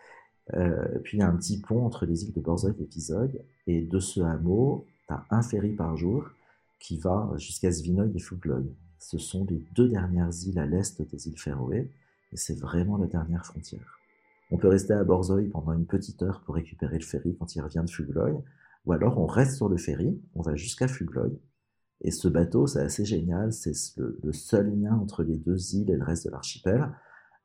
Euh, 0.53 0.99
puis 1.03 1.17
il 1.17 1.19
y 1.19 1.23
a 1.23 1.27
un 1.27 1.35
petit 1.35 1.59
pont 1.59 1.85
entre 1.85 2.05
les 2.05 2.23
îles 2.23 2.33
de 2.33 2.39
Borzoï 2.39 2.73
et 2.79 2.85
Pizoï. 2.85 3.41
Et 3.67 3.81
de 3.81 3.99
ce 3.99 4.21
hameau, 4.21 4.85
tu 5.07 5.13
as 5.13 5.25
un 5.29 5.41
ferry 5.41 5.73
par 5.73 5.97
jour 5.97 6.23
qui 6.79 6.97
va 6.97 7.33
jusqu'à 7.35 7.69
Svinoy 7.69 8.11
et 8.15 8.19
Fugloy. 8.19 8.63
Ce 9.03 9.17
sont 9.17 9.45
les 9.49 9.61
deux 9.75 9.89
dernières 9.89 10.31
îles 10.45 10.59
à 10.59 10.65
l'est 10.65 11.01
des 11.01 11.27
îles 11.27 11.37
Féroé. 11.37 11.91
Et 12.31 12.37
c'est 12.37 12.57
vraiment 12.57 12.97
la 12.97 13.07
dernière 13.07 13.45
frontière. 13.45 13.99
On 14.49 14.57
peut 14.57 14.69
rester 14.69 14.93
à 14.93 15.03
Borzoï 15.03 15.49
pendant 15.49 15.73
une 15.73 15.85
petite 15.85 16.21
heure 16.23 16.41
pour 16.45 16.55
récupérer 16.55 16.97
le 16.97 17.03
ferry 17.03 17.35
quand 17.37 17.55
il 17.55 17.61
revient 17.61 17.83
de 17.85 17.89
Fugloy. 17.89 18.33
Ou 18.85 18.93
alors 18.93 19.19
on 19.19 19.25
reste 19.25 19.57
sur 19.57 19.69
le 19.69 19.77
ferry, 19.77 20.21
on 20.35 20.41
va 20.41 20.55
jusqu'à 20.55 20.87
Fugloy. 20.87 21.37
Et 22.01 22.11
ce 22.11 22.27
bateau, 22.27 22.65
c'est 22.65 22.81
assez 22.81 23.05
génial, 23.05 23.53
c'est 23.53 23.73
le, 23.97 24.19
le, 24.23 24.33
seul 24.33 24.73
lien 24.77 24.95
entre 24.95 25.23
les 25.23 25.37
deux 25.37 25.75
îles 25.75 25.89
et 25.89 25.95
le 25.95 26.03
reste 26.03 26.25
de 26.25 26.31
l'archipel. 26.31 26.89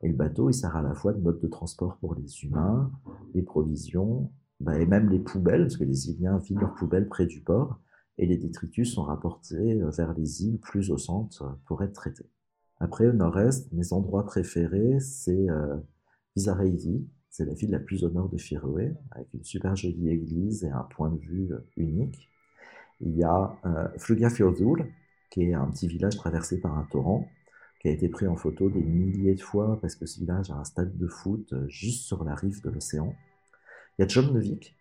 Et 0.01 0.09
le 0.09 0.17
bateau, 0.17 0.51
il 0.51 0.55
sert 0.55 0.77
à 0.77 0.83
la 0.83 0.95
fois 0.95 1.13
de 1.13 1.21
mode 1.21 1.41
de 1.41 1.49
transport 1.49 1.97
pour 1.99 2.15
les 2.15 2.45
humains, 2.45 2.91
les 3.35 3.43
provisions, 3.43 4.31
bah, 4.61 4.79
et 4.79 4.87
même 4.87 5.11
les 5.11 5.19
poubelles, 5.21 5.63
parce 5.63 5.77
que 5.77 5.85
les 5.85 6.11
Iliens 6.11 6.39
vident 6.39 6.61
leurs 6.61 6.75
poubelles 6.75 7.09
près 7.09 7.27
du 7.27 7.41
port, 7.41 7.81
et 8.19 8.27
les 8.27 8.37
détritus 8.37 8.93
sont 8.93 9.05
rapportés 9.05 9.81
vers 9.97 10.13
les 10.15 10.45
îles 10.45 10.59
plus 10.59 10.91
au 10.91 10.99
centre 10.99 11.59
pour 11.67 11.83
être 11.83 11.95
traités. 11.95 12.29
Après, 12.81 13.07
au 13.09 13.13
nord-est, 13.13 13.73
mes 13.73 13.93
endroits 13.93 14.25
préférés, 14.25 15.01
c'est 15.01 15.49
euh, 15.51 15.77
c'est 17.31 17.45
la 17.45 17.55
ville 17.55 17.71
la 17.71 17.79
plus 17.79 18.05
au 18.05 18.11
nord 18.11 18.29
de 18.29 18.39
Firoé, 18.39 18.95
avec 19.11 19.33
une 19.35 19.45
super 19.45 19.77
jolie 19.77 20.11
église 20.11 20.65
et 20.65 20.71
un 20.71 20.85
point 20.85 21.11
de 21.11 21.19
vue 21.19 21.53
euh, 21.53 21.59
unique. 21.77 22.29
Il 23.01 23.17
y 23.17 23.25
a 23.25 23.57
euh, 23.65 23.89
Flugafjordur, 23.99 24.87
qui 25.31 25.45
est 25.45 25.55
un 25.55 25.67
petit 25.67 25.89
village 25.89 26.17
traversé 26.17 26.61
par 26.61 26.77
un 26.77 26.85
torrent, 26.85 27.29
qui 27.81 27.89
a 27.89 27.91
été 27.93 28.09
pris 28.09 28.27
en 28.27 28.37
photo 28.37 28.71
des 28.71 28.83
milliers 28.83 29.35
de 29.35 29.41
fois 29.41 29.79
parce 29.81 29.95
que 29.95 30.07
ce 30.07 30.19
village 30.19 30.51
a 30.51 30.55
un 30.55 30.65
stade 30.65 30.97
de 30.97 31.07
foot 31.07 31.53
euh, 31.53 31.69
juste 31.69 32.07
sur 32.07 32.25
la 32.25 32.35
rive 32.35 32.63
de 32.63 32.71
l'océan. 32.71 33.15
Il 33.99 34.03
y 34.03 34.05
a 34.05 34.09
Jomnovik, 34.09 34.77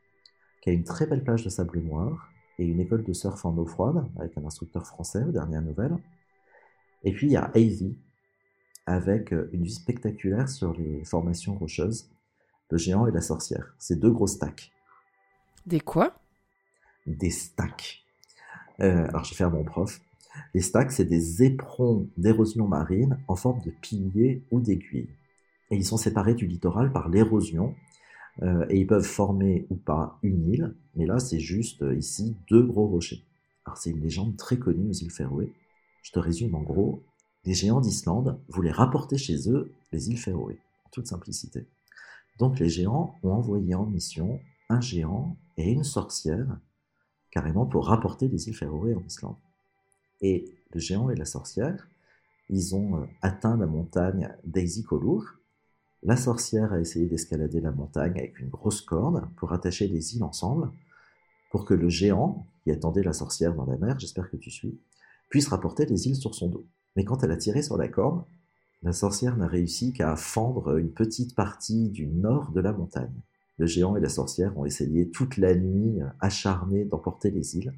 qui 0.62 0.70
a 0.70 0.74
une 0.74 0.84
très 0.84 1.06
belle 1.06 1.24
plage 1.24 1.44
de 1.44 1.50
sable 1.50 1.80
noir 1.80 2.32
et 2.60 2.66
une 2.66 2.80
école 2.80 3.04
de 3.04 3.14
surf 3.14 3.46
en 3.46 3.58
eau 3.58 3.66
froide 3.66 4.06
avec 4.20 4.38
un 4.38 4.46
instructeur 4.46 4.86
français 4.86 5.24
aux 5.24 5.32
dernières 5.32 5.62
nouvelles. 5.62 5.98
Et 7.04 7.12
puis 7.12 7.28
il 7.28 7.34
y 7.34 7.38
a 7.38 7.46
Avy, 7.54 7.96
avec 8.86 9.34
euh, 9.34 9.50
une 9.54 9.64
vue 9.64 9.70
spectaculaire 9.70 10.50
sur 10.50 10.74
les 10.74 11.04
formations 11.04 11.56
rocheuses, 11.56 12.10
le 12.70 12.78
géant 12.78 13.08
et 13.08 13.12
la 13.12 13.22
sorcière. 13.22 13.76
C'est 13.78 14.00
deux 14.00 14.12
gros 14.12 14.28
stacks. 14.28 14.72
Des 15.66 15.80
quoi? 15.80 16.16
Des 17.06 17.30
stacks. 17.30 18.04
Euh, 18.80 19.08
alors 19.10 19.24
je 19.24 19.32
vais 19.32 19.36
faire 19.36 19.52
mon 19.52 19.64
prof. 19.64 20.00
Les 20.54 20.62
stacks, 20.62 20.92
c'est 20.92 21.06
des 21.06 21.44
éperons 21.44 22.08
d'érosion 22.18 22.68
marine 22.68 23.18
en 23.28 23.36
forme 23.36 23.62
de 23.62 23.72
piliers 23.72 24.44
ou 24.52 24.60
d'aiguilles. 24.60 25.10
Et 25.70 25.76
ils 25.76 25.86
sont 25.86 25.98
séparés 25.98 26.36
du 26.36 26.48
littoral 26.48 26.92
par 26.92 27.10
l'érosion. 27.10 27.76
Euh, 28.44 28.66
et 28.70 28.80
ils 28.80 28.88
peuvent 28.88 29.04
former 29.04 29.66
ou 29.70 29.76
pas 29.76 30.20
une 30.24 30.48
île. 30.48 30.76
Mais 30.96 31.06
là, 31.06 31.20
c'est 31.20 31.40
juste 31.40 31.82
euh, 31.82 31.96
ici 31.96 32.36
deux 32.50 32.64
gros 32.64 32.88
rochers. 32.88 33.24
Alors 33.66 33.78
c'est 33.78 33.90
une 33.90 34.02
légende 34.02 34.38
très 34.38 34.58
connue 34.58 34.90
aux 34.90 34.94
îles 34.94 35.12
Féroé. 35.12 35.52
Je 36.04 36.12
te 36.12 36.20
résume 36.20 36.56
en 36.56 36.62
gros. 36.62 37.04
Les 37.46 37.54
géants 37.54 37.82
d'Islande 37.82 38.40
voulaient 38.50 38.72
rapporter 38.72 39.18
chez 39.18 39.50
eux 39.50 39.72
les 39.92 40.10
îles 40.10 40.18
Féroé, 40.18 40.60
en 40.86 40.90
toute 40.90 41.08
simplicité. 41.08 41.66
Donc 42.40 42.60
les 42.60 42.70
géants 42.70 43.16
ont 43.24 43.32
envoyé 43.32 43.74
en 43.76 43.86
mission 43.86 44.40
un 44.70 44.82
géant 44.82 45.36
et 45.58 45.72
une 45.72 45.84
sorcière, 45.84 46.60
carrément 47.32 47.66
pour 47.66 47.88
rapporter 47.88 48.28
les 48.28 48.48
îles 48.48 48.56
Féroé 48.56 48.94
en 48.94 49.04
Islande. 49.06 49.38
Et 50.22 50.46
le 50.72 50.80
géant 50.80 51.10
et 51.10 51.16
la 51.16 51.26
sorcière, 51.26 51.88
ils 52.50 52.76
ont 52.76 53.02
euh, 53.02 53.06
atteint 53.22 53.58
la 53.58 53.66
montagne 53.66 54.34
Daisy 54.46 54.84
Kolur. 54.84 55.40
La 56.04 56.16
sorcière 56.16 56.74
a 56.74 56.80
essayé 56.80 57.08
d'escalader 57.08 57.60
la 57.60 57.72
montagne 57.72 58.18
avec 58.18 58.40
une 58.40 58.50
grosse 58.50 58.82
corde 58.82 59.28
pour 59.36 59.54
attacher 59.54 59.88
les 59.88 60.16
îles 60.16 60.24
ensemble, 60.24 60.72
pour 61.52 61.66
que 61.66 61.74
le 61.74 61.90
géant, 61.90 62.46
qui 62.64 62.72
attendait 62.72 63.04
la 63.04 63.14
sorcière 63.14 63.56
dans 63.56 63.66
la 63.66 63.78
mer, 63.78 64.00
j'espère 64.00 64.30
que 64.30 64.38
tu 64.38 64.52
suis, 64.52 64.80
puisse 65.30 65.48
rapporter 65.48 65.86
les 65.86 66.08
îles 66.08 66.16
sur 66.16 66.36
son 66.36 66.50
dos. 66.50 66.68
Mais 66.96 67.04
quand 67.04 67.24
elle 67.24 67.32
a 67.32 67.38
tiré 67.38 67.62
sur 67.62 67.78
la 67.78 67.88
corde, 67.88 68.24
la 68.84 68.94
sorcière 68.94 69.38
n'a 69.38 69.48
réussi 69.48 69.92
qu'à 69.92 70.16
fendre 70.16 70.78
une 70.78 70.92
petite 70.92 71.36
partie 71.36 71.90
du 71.90 72.08
nord 72.08 72.52
de 72.52 72.62
la 72.62 72.74
montagne. 72.74 73.22
Le 73.58 73.66
géant 73.66 73.96
et 73.96 74.02
la 74.02 74.10
sorcière 74.10 74.58
ont 74.58 74.66
essayé 74.66 75.10
toute 75.10 75.38
la 75.38 75.56
nuit, 75.56 76.00
acharnés, 76.20 76.86
d'emporter 76.86 77.32
les 77.32 77.58
îles, 77.58 77.74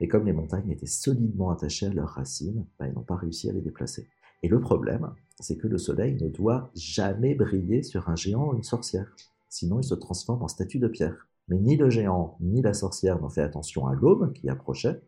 et 0.00 0.08
comme 0.08 0.26
les 0.26 0.32
montagnes 0.32 0.70
étaient 0.70 0.86
solidement 0.86 1.50
attachées 1.50 1.86
à 1.86 1.92
leurs 1.94 2.10
racines, 2.10 2.66
bah, 2.78 2.86
ils 2.86 2.94
n'ont 2.94 3.02
pas 3.02 3.16
réussi 3.16 3.48
à 3.48 3.52
les 3.52 3.62
déplacer. 3.62 4.06
Et 4.44 4.48
le 4.48 4.60
problème, 4.60 5.10
c'est 5.40 5.56
que 5.56 5.66
le 5.66 5.78
soleil 5.78 6.22
ne 6.22 6.28
doit 6.28 6.70
jamais 6.74 7.34
briller 7.34 7.82
sur 7.82 8.10
un 8.10 8.14
géant 8.14 8.50
ou 8.50 8.54
une 8.54 8.62
sorcière, 8.62 9.10
sinon 9.48 9.80
il 9.80 9.84
se 9.84 9.94
transforme 9.94 10.42
en 10.42 10.48
statue 10.48 10.78
de 10.78 10.86
pierre. 10.86 11.26
Mais 11.48 11.56
ni 11.56 11.78
le 11.78 11.88
géant 11.88 12.36
ni 12.40 12.60
la 12.60 12.74
sorcière 12.74 13.18
n'ont 13.22 13.30
fait 13.30 13.40
attention 13.40 13.86
à 13.86 13.94
l'aube 13.94 14.34
qui 14.34 14.50
approchait, 14.50 15.00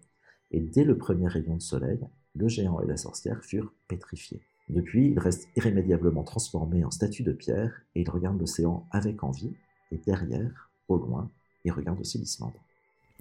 et 0.52 0.60
dès 0.60 0.84
le 0.84 0.96
premier 0.96 1.28
rayon 1.28 1.56
de 1.56 1.60
soleil, 1.60 2.00
le 2.34 2.48
géant 2.48 2.80
et 2.80 2.86
la 2.86 2.96
sorcière 2.96 3.44
furent 3.44 3.74
pétrifiés. 3.88 4.40
Depuis, 4.70 5.10
il 5.10 5.18
reste 5.18 5.48
irrémédiablement 5.54 6.24
transformé 6.24 6.82
en 6.82 6.90
statue 6.90 7.22
de 7.22 7.32
pierre 7.32 7.82
et 7.94 8.00
il 8.00 8.08
regarde 8.08 8.40
l'océan 8.40 8.86
avec 8.90 9.22
envie, 9.22 9.52
et 9.92 9.98
derrière, 9.98 10.70
au 10.88 10.96
loin, 10.96 11.30
il 11.66 11.72
regarde 11.72 12.00
aussi 12.00 12.16
l'Islande. 12.16 12.54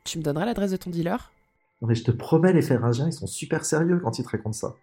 Tu 0.05 0.17
me 0.17 0.23
donneras 0.23 0.45
l'adresse 0.45 0.71
de 0.71 0.77
ton 0.77 0.91
dealer? 0.91 1.33
Non 1.81 1.89
mais 1.89 1.95
je 1.95 2.05
te 2.05 2.11
promets, 2.11 2.53
les 2.53 2.61
Féringiens, 2.61 3.07
ils 3.07 3.11
sont 3.11 3.27
super 3.27 3.65
sérieux 3.65 3.99
quand 3.99 4.17
ils 4.17 4.23
te 4.23 4.29
racontent 4.29 4.53
ça. 4.53 4.75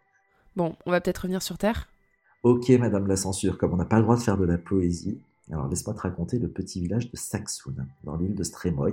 Bon, 0.57 0.77
on 0.87 0.91
va 0.91 1.01
peut-être 1.01 1.19
revenir 1.19 1.43
sur 1.43 1.59
Terre 1.59 1.89
Ok, 2.43 2.69
madame 2.71 3.07
la 3.07 3.17
censure, 3.17 3.57
comme 3.57 3.73
on 3.73 3.77
n'a 3.77 3.85
pas 3.85 3.99
le 3.99 4.03
droit 4.03 4.17
de 4.17 4.23
faire 4.23 4.37
de 4.37 4.45
la 4.45 4.59
poésie, 4.59 5.21
alors 5.51 5.69
laisse-moi 5.69 5.95
te 5.95 6.01
raconter 6.01 6.39
le 6.39 6.49
petit 6.49 6.81
village 6.81 7.11
de 7.11 7.17
Saxoun, 7.17 7.87
dans 8.05 8.17
l'île 8.17 8.35
de 8.35 8.43
Stremoy. 8.43 8.93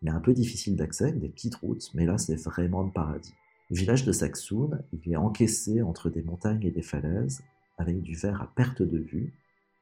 Il 0.00 0.08
est 0.08 0.12
un 0.12 0.20
peu 0.20 0.32
difficile 0.32 0.74
d'accès, 0.76 1.12
des 1.12 1.28
petites 1.28 1.56
routes, 1.56 1.90
mais 1.94 2.06
là 2.06 2.18
c'est 2.18 2.34
vraiment 2.36 2.82
le 2.82 2.90
paradis. 2.90 3.34
Le 3.70 3.76
village 3.76 4.04
de 4.04 4.12
Saxoun, 4.12 4.82
il 4.92 5.12
est 5.12 5.16
encaissé 5.16 5.82
entre 5.82 6.10
des 6.10 6.22
montagnes 6.22 6.64
et 6.64 6.70
des 6.70 6.82
falaises, 6.82 7.42
avec 7.78 8.02
du 8.02 8.14
verre 8.14 8.42
à 8.42 8.46
perte 8.54 8.82
de 8.82 8.98
vue. 8.98 9.32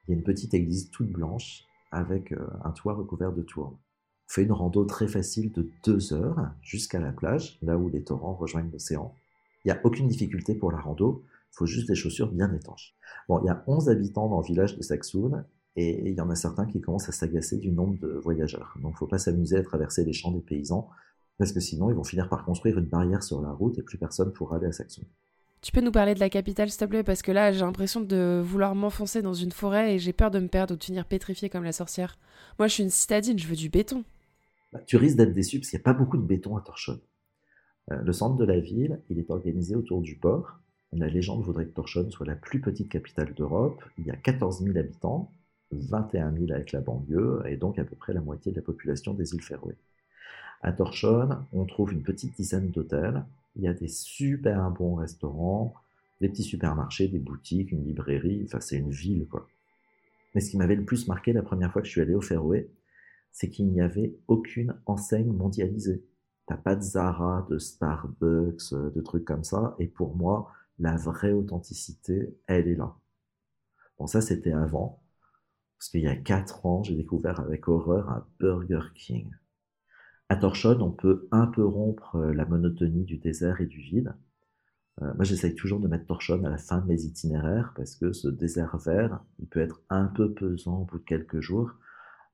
Il 0.06 0.10
y 0.10 0.14
a 0.14 0.16
une 0.16 0.24
petite 0.24 0.54
église 0.54 0.90
toute 0.90 1.10
blanche, 1.10 1.64
avec 1.90 2.32
euh, 2.32 2.46
un 2.64 2.70
toit 2.70 2.94
recouvert 2.94 3.32
de 3.32 3.42
tournes. 3.42 3.74
On 3.74 4.32
fait 4.32 4.42
une 4.42 4.52
rando 4.52 4.84
très 4.84 5.08
facile 5.08 5.50
de 5.52 5.68
deux 5.84 6.12
heures 6.12 6.50
jusqu'à 6.62 7.00
la 7.00 7.12
plage, 7.12 7.58
là 7.62 7.76
où 7.76 7.88
les 7.88 8.02
torrents 8.02 8.34
rejoignent 8.34 8.70
l'océan. 8.70 9.14
Il 9.64 9.72
n'y 9.72 9.78
a 9.78 9.80
aucune 9.84 10.08
difficulté 10.08 10.54
pour 10.54 10.72
la 10.72 10.78
rando, 10.78 11.24
il 11.52 11.56
faut 11.56 11.66
juste 11.66 11.88
des 11.88 11.94
chaussures 11.94 12.30
bien 12.30 12.52
étanches. 12.54 12.94
Bon, 13.28 13.40
il 13.42 13.46
y 13.46 13.50
a 13.50 13.62
11 13.66 13.88
habitants 13.88 14.28
dans 14.28 14.40
le 14.40 14.46
village 14.46 14.76
de 14.76 14.82
Saxoun, 14.82 15.44
et 15.76 16.08
il 16.08 16.14
y 16.14 16.20
en 16.20 16.30
a 16.30 16.34
certains 16.34 16.66
qui 16.66 16.80
commencent 16.80 17.08
à 17.08 17.12
s'agacer 17.12 17.58
du 17.58 17.70
nombre 17.70 17.98
de 17.98 18.08
voyageurs. 18.22 18.74
Donc, 18.76 18.92
il 18.92 18.94
ne 18.94 18.98
faut 18.98 19.06
pas 19.06 19.18
s'amuser 19.18 19.56
à 19.56 19.62
traverser 19.62 20.04
les 20.04 20.12
champs 20.12 20.32
des 20.32 20.40
paysans 20.40 20.88
parce 21.40 21.52
que 21.52 21.60
sinon 21.60 21.88
ils 21.88 21.96
vont 21.96 22.04
finir 22.04 22.28
par 22.28 22.44
construire 22.44 22.78
une 22.78 22.84
barrière 22.84 23.22
sur 23.22 23.40
la 23.40 23.50
route 23.50 23.78
et 23.78 23.82
plus 23.82 23.96
personne 23.96 24.30
pourra 24.30 24.56
aller 24.56 24.66
à 24.66 24.72
Saxon. 24.72 25.02
Tu 25.62 25.72
peux 25.72 25.80
nous 25.80 25.90
parler 25.90 26.14
de 26.14 26.20
la 26.20 26.28
capitale, 26.28 26.68
s'il 26.68 26.80
te 26.80 26.84
plaît? 26.84 27.02
Parce 27.02 27.22
que 27.22 27.32
là, 27.32 27.50
j'ai 27.50 27.60
l'impression 27.60 28.02
de 28.02 28.42
vouloir 28.44 28.74
m'enfoncer 28.74 29.22
dans 29.22 29.32
une 29.32 29.50
forêt 29.50 29.94
et 29.94 29.98
j'ai 29.98 30.12
peur 30.12 30.30
de 30.30 30.38
me 30.38 30.48
perdre 30.48 30.74
ou 30.74 30.76
de 30.76 30.84
finir 30.84 31.06
pétrifié 31.06 31.48
comme 31.48 31.64
la 31.64 31.72
sorcière. 31.72 32.18
Moi, 32.58 32.68
je 32.68 32.74
suis 32.74 32.82
une 32.82 32.90
citadine, 32.90 33.38
je 33.38 33.46
veux 33.46 33.56
du 33.56 33.70
béton. 33.70 34.04
Bah, 34.72 34.80
tu 34.86 34.98
risques 34.98 35.16
d'être 35.16 35.32
déçu 35.32 35.58
parce 35.58 35.70
qu'il 35.70 35.78
n'y 35.78 35.82
a 35.82 35.84
pas 35.84 35.92
beaucoup 35.94 36.18
de 36.18 36.22
béton 36.22 36.56
à 36.56 36.60
Torchon. 36.60 37.00
Euh, 37.92 38.02
le 38.02 38.12
centre 38.12 38.36
de 38.36 38.44
la 38.44 38.60
ville, 38.60 39.00
il 39.10 39.18
est 39.18 39.30
organisé 39.30 39.74
autour 39.74 40.00
du 40.00 40.16
port. 40.16 40.58
La 40.92 41.08
légende 41.08 41.42
voudrait 41.42 41.66
que 41.66 41.74
Torchon 41.74 42.10
soit 42.10 42.26
la 42.26 42.34
plus 42.34 42.60
petite 42.60 42.88
capitale 42.88 43.32
d'Europe. 43.34 43.82
Il 43.98 44.06
y 44.06 44.10
a 44.10 44.16
14 44.16 44.62
000 44.62 44.76
habitants, 44.76 45.32
21 45.70 46.32
000 46.32 46.52
avec 46.52 46.72
la 46.72 46.80
banlieue, 46.80 47.42
et 47.46 47.56
donc 47.56 47.78
à 47.78 47.84
peu 47.84 47.94
près 47.94 48.12
la 48.12 48.20
moitié 48.20 48.50
de 48.50 48.56
la 48.56 48.62
population 48.62 49.14
des 49.14 49.34
îles 49.34 49.42
Féroé. 49.42 49.74
À 50.62 50.72
Torchon, 50.72 51.28
on 51.52 51.64
trouve 51.64 51.92
une 51.92 52.02
petite 52.02 52.34
dizaine 52.36 52.70
d'hôtels. 52.70 53.24
Il 53.56 53.62
y 53.62 53.68
a 53.68 53.72
des 53.72 53.88
super 53.88 54.70
bons 54.70 54.96
restaurants, 54.96 55.74
des 56.20 56.28
petits 56.28 56.42
supermarchés, 56.42 57.08
des 57.08 57.18
boutiques, 57.18 57.72
une 57.72 57.84
librairie. 57.84 58.42
Enfin, 58.46 58.60
c'est 58.60 58.76
une 58.76 58.90
ville, 58.90 59.26
quoi. 59.28 59.46
Mais 60.34 60.40
ce 60.40 60.50
qui 60.50 60.56
m'avait 60.56 60.76
le 60.76 60.84
plus 60.84 61.08
marqué 61.08 61.32
la 61.32 61.42
première 61.42 61.72
fois 61.72 61.82
que 61.82 61.86
je 61.86 61.92
suis 61.92 62.00
allé 62.00 62.14
au 62.14 62.20
Féroé, 62.20 62.70
c'est 63.32 63.48
qu'il 63.48 63.68
n'y 63.68 63.80
avait 63.80 64.14
aucune 64.28 64.74
enseigne 64.86 65.32
mondialisée. 65.32 66.02
T'as 66.50 66.56
pas 66.56 66.74
de 66.74 66.82
Zara, 66.82 67.46
de 67.48 67.58
Starbucks, 67.58 68.74
de 68.74 69.00
trucs 69.02 69.24
comme 69.24 69.44
ça. 69.44 69.76
Et 69.78 69.86
pour 69.86 70.16
moi, 70.16 70.50
la 70.80 70.96
vraie 70.96 71.30
authenticité, 71.30 72.36
elle 72.48 72.66
est 72.66 72.74
là. 72.74 72.96
Bon, 73.96 74.08
ça, 74.08 74.20
c'était 74.20 74.50
avant. 74.50 75.00
Parce 75.78 75.90
qu'il 75.90 76.00
y 76.00 76.08
a 76.08 76.16
quatre 76.16 76.66
ans, 76.66 76.82
j'ai 76.82 76.96
découvert 76.96 77.38
avec 77.38 77.68
horreur 77.68 78.10
un 78.10 78.26
Burger 78.40 78.80
King. 78.96 79.30
À 80.28 80.34
Torchon, 80.34 80.76
on 80.80 80.90
peut 80.90 81.28
un 81.30 81.46
peu 81.46 81.64
rompre 81.64 82.16
euh, 82.16 82.32
la 82.32 82.46
monotonie 82.46 83.04
du 83.04 83.18
désert 83.18 83.60
et 83.60 83.66
du 83.66 83.78
vide. 83.78 84.12
Euh, 85.02 85.14
moi, 85.14 85.22
j'essaye 85.22 85.54
toujours 85.54 85.78
de 85.78 85.86
mettre 85.86 86.06
Torchon 86.06 86.42
à 86.42 86.50
la 86.50 86.58
fin 86.58 86.78
de 86.78 86.86
mes 86.86 87.04
itinéraires 87.04 87.72
parce 87.76 87.94
que 87.94 88.12
ce 88.12 88.26
désert 88.26 88.76
vert, 88.76 89.20
il 89.38 89.46
peut 89.46 89.60
être 89.60 89.82
un 89.88 90.06
peu 90.06 90.34
pesant 90.34 90.80
au 90.80 90.84
bout 90.84 90.98
de 90.98 91.04
quelques 91.04 91.38
jours. 91.38 91.70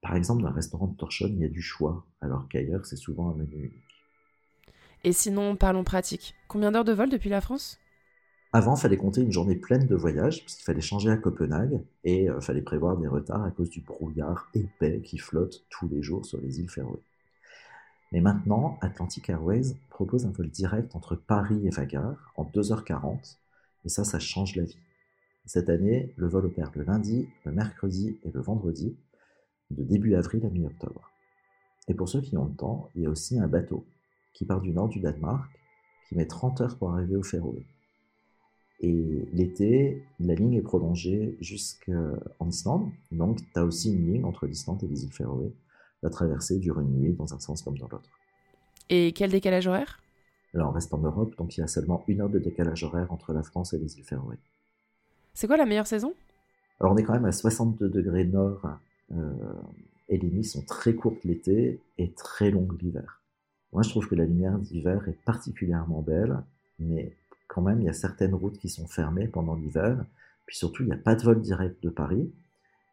Par 0.00 0.16
exemple, 0.16 0.40
dans 0.40 0.48
le 0.48 0.54
restaurant 0.54 0.86
de 0.86 0.96
Torchon, 0.96 1.26
il 1.28 1.40
y 1.40 1.44
a 1.44 1.50
du 1.50 1.60
choix, 1.60 2.06
alors 2.22 2.48
qu'ailleurs, 2.48 2.86
c'est 2.86 2.96
souvent 2.96 3.30
un 3.30 3.34
menu. 3.34 3.85
Et 5.06 5.12
sinon, 5.12 5.54
parlons 5.54 5.84
pratique. 5.84 6.34
Combien 6.48 6.72
d'heures 6.72 6.84
de 6.84 6.92
vol 6.92 7.08
depuis 7.08 7.30
la 7.30 7.40
France? 7.40 7.78
Avant, 8.52 8.74
il 8.74 8.80
fallait 8.80 8.96
compter 8.96 9.20
une 9.20 9.30
journée 9.30 9.54
pleine 9.54 9.86
de 9.86 9.94
voyage, 9.94 10.40
parce 10.40 10.56
qu'il 10.56 10.64
fallait 10.64 10.80
changer 10.80 11.10
à 11.10 11.16
Copenhague, 11.16 11.80
et 12.02 12.24
il 12.24 12.40
fallait 12.40 12.60
prévoir 12.60 12.96
des 12.96 13.06
retards 13.06 13.44
à 13.44 13.52
cause 13.52 13.70
du 13.70 13.80
brouillard 13.80 14.48
épais 14.52 15.00
qui 15.02 15.18
flotte 15.18 15.64
tous 15.70 15.86
les 15.86 16.02
jours 16.02 16.26
sur 16.26 16.40
les 16.40 16.58
îles 16.58 16.68
Féroé. 16.68 16.98
Mais 18.10 18.20
maintenant, 18.20 18.78
Atlantic 18.80 19.30
Airways 19.30 19.76
propose 19.90 20.26
un 20.26 20.32
vol 20.32 20.50
direct 20.50 20.96
entre 20.96 21.14
Paris 21.14 21.68
et 21.68 21.70
Vagar 21.70 22.32
en 22.34 22.42
2h40, 22.42 23.36
et 23.84 23.88
ça, 23.88 24.02
ça 24.02 24.18
change 24.18 24.56
la 24.56 24.64
vie. 24.64 24.80
Cette 25.44 25.68
année, 25.68 26.12
le 26.16 26.26
vol 26.26 26.46
opère 26.46 26.72
le 26.74 26.82
lundi, 26.82 27.28
le 27.44 27.52
mercredi 27.52 28.18
et 28.24 28.32
le 28.32 28.40
vendredi, 28.40 28.96
de 29.70 29.84
début 29.84 30.16
avril 30.16 30.44
à 30.44 30.48
mi-octobre. 30.50 31.12
Et 31.86 31.94
pour 31.94 32.08
ceux 32.08 32.22
qui 32.22 32.36
ont 32.36 32.46
le 32.46 32.56
temps, 32.56 32.90
il 32.96 33.02
y 33.02 33.06
a 33.06 33.10
aussi 33.10 33.38
un 33.38 33.46
bateau 33.46 33.86
qui 34.36 34.44
part 34.44 34.60
du 34.60 34.70
nord 34.70 34.88
du 34.88 35.00
Danemark, 35.00 35.50
qui 36.08 36.14
met 36.14 36.26
30 36.26 36.60
heures 36.60 36.76
pour 36.76 36.92
arriver 36.92 37.16
au 37.16 37.22
Féroé. 37.22 37.64
Et 38.80 39.26
l'été, 39.32 40.04
la 40.20 40.34
ligne 40.34 40.52
est 40.52 40.62
prolongée 40.62 41.36
jusqu'en 41.40 42.46
Islande, 42.46 42.90
donc 43.10 43.38
tu 43.38 43.58
as 43.58 43.64
aussi 43.64 43.92
une 43.92 44.12
ligne 44.12 44.24
entre 44.24 44.46
l'Islande 44.46 44.84
et 44.84 44.86
les 44.86 45.04
îles 45.04 45.12
Féroé 45.12 45.52
la 46.02 46.10
traversée 46.10 46.58
dure 46.58 46.78
une 46.80 47.00
nuit 47.00 47.14
dans 47.14 47.32
un 47.34 47.38
sens 47.38 47.62
comme 47.62 47.78
dans 47.78 47.88
l'autre. 47.88 48.10
Et 48.90 49.12
quel 49.12 49.30
décalage 49.30 49.66
horaire? 49.66 50.00
Alors 50.54 50.68
on 50.68 50.72
reste 50.72 50.92
en 50.92 50.98
Europe, 50.98 51.34
donc 51.36 51.56
il 51.56 51.60
y 51.60 51.62
a 51.62 51.66
seulement 51.66 52.04
une 52.06 52.20
heure 52.20 52.28
de 52.28 52.38
décalage 52.38 52.84
horaire 52.84 53.10
entre 53.12 53.32
la 53.32 53.42
France 53.42 53.72
et 53.72 53.78
les 53.78 53.96
îles 53.96 54.04
Féroé. 54.04 54.36
C'est 55.34 55.46
quoi 55.46 55.56
la 55.56 55.66
meilleure 55.66 55.86
saison? 55.86 56.14
Alors 56.80 56.92
on 56.92 56.96
est 56.96 57.02
quand 57.02 57.14
même 57.14 57.24
à 57.24 57.32
62 57.32 57.88
degrés 57.88 58.24
nord 58.24 58.62
euh, 59.12 59.32
et 60.08 60.18
les 60.18 60.28
nuits 60.28 60.44
sont 60.44 60.62
très 60.62 60.94
courtes 60.94 61.24
l'été 61.24 61.80
et 61.98 62.12
très 62.12 62.50
longues 62.50 62.80
l'hiver. 62.80 63.22
Moi 63.72 63.82
je 63.82 63.90
trouve 63.90 64.08
que 64.08 64.14
la 64.14 64.24
lumière 64.24 64.58
d'hiver 64.58 65.08
est 65.08 65.18
particulièrement 65.24 66.02
belle, 66.02 66.42
mais 66.78 67.12
quand 67.48 67.62
même 67.62 67.80
il 67.80 67.86
y 67.86 67.90
a 67.90 67.94
certaines 67.94 68.34
routes 68.34 68.58
qui 68.58 68.68
sont 68.68 68.86
fermées 68.86 69.28
pendant 69.28 69.54
l'hiver, 69.54 70.04
puis 70.46 70.56
surtout 70.56 70.82
il 70.82 70.86
n'y 70.86 70.94
a 70.94 70.98
pas 70.98 71.14
de 71.14 71.22
vol 71.22 71.40
direct 71.40 71.82
de 71.82 71.90
Paris, 71.90 72.32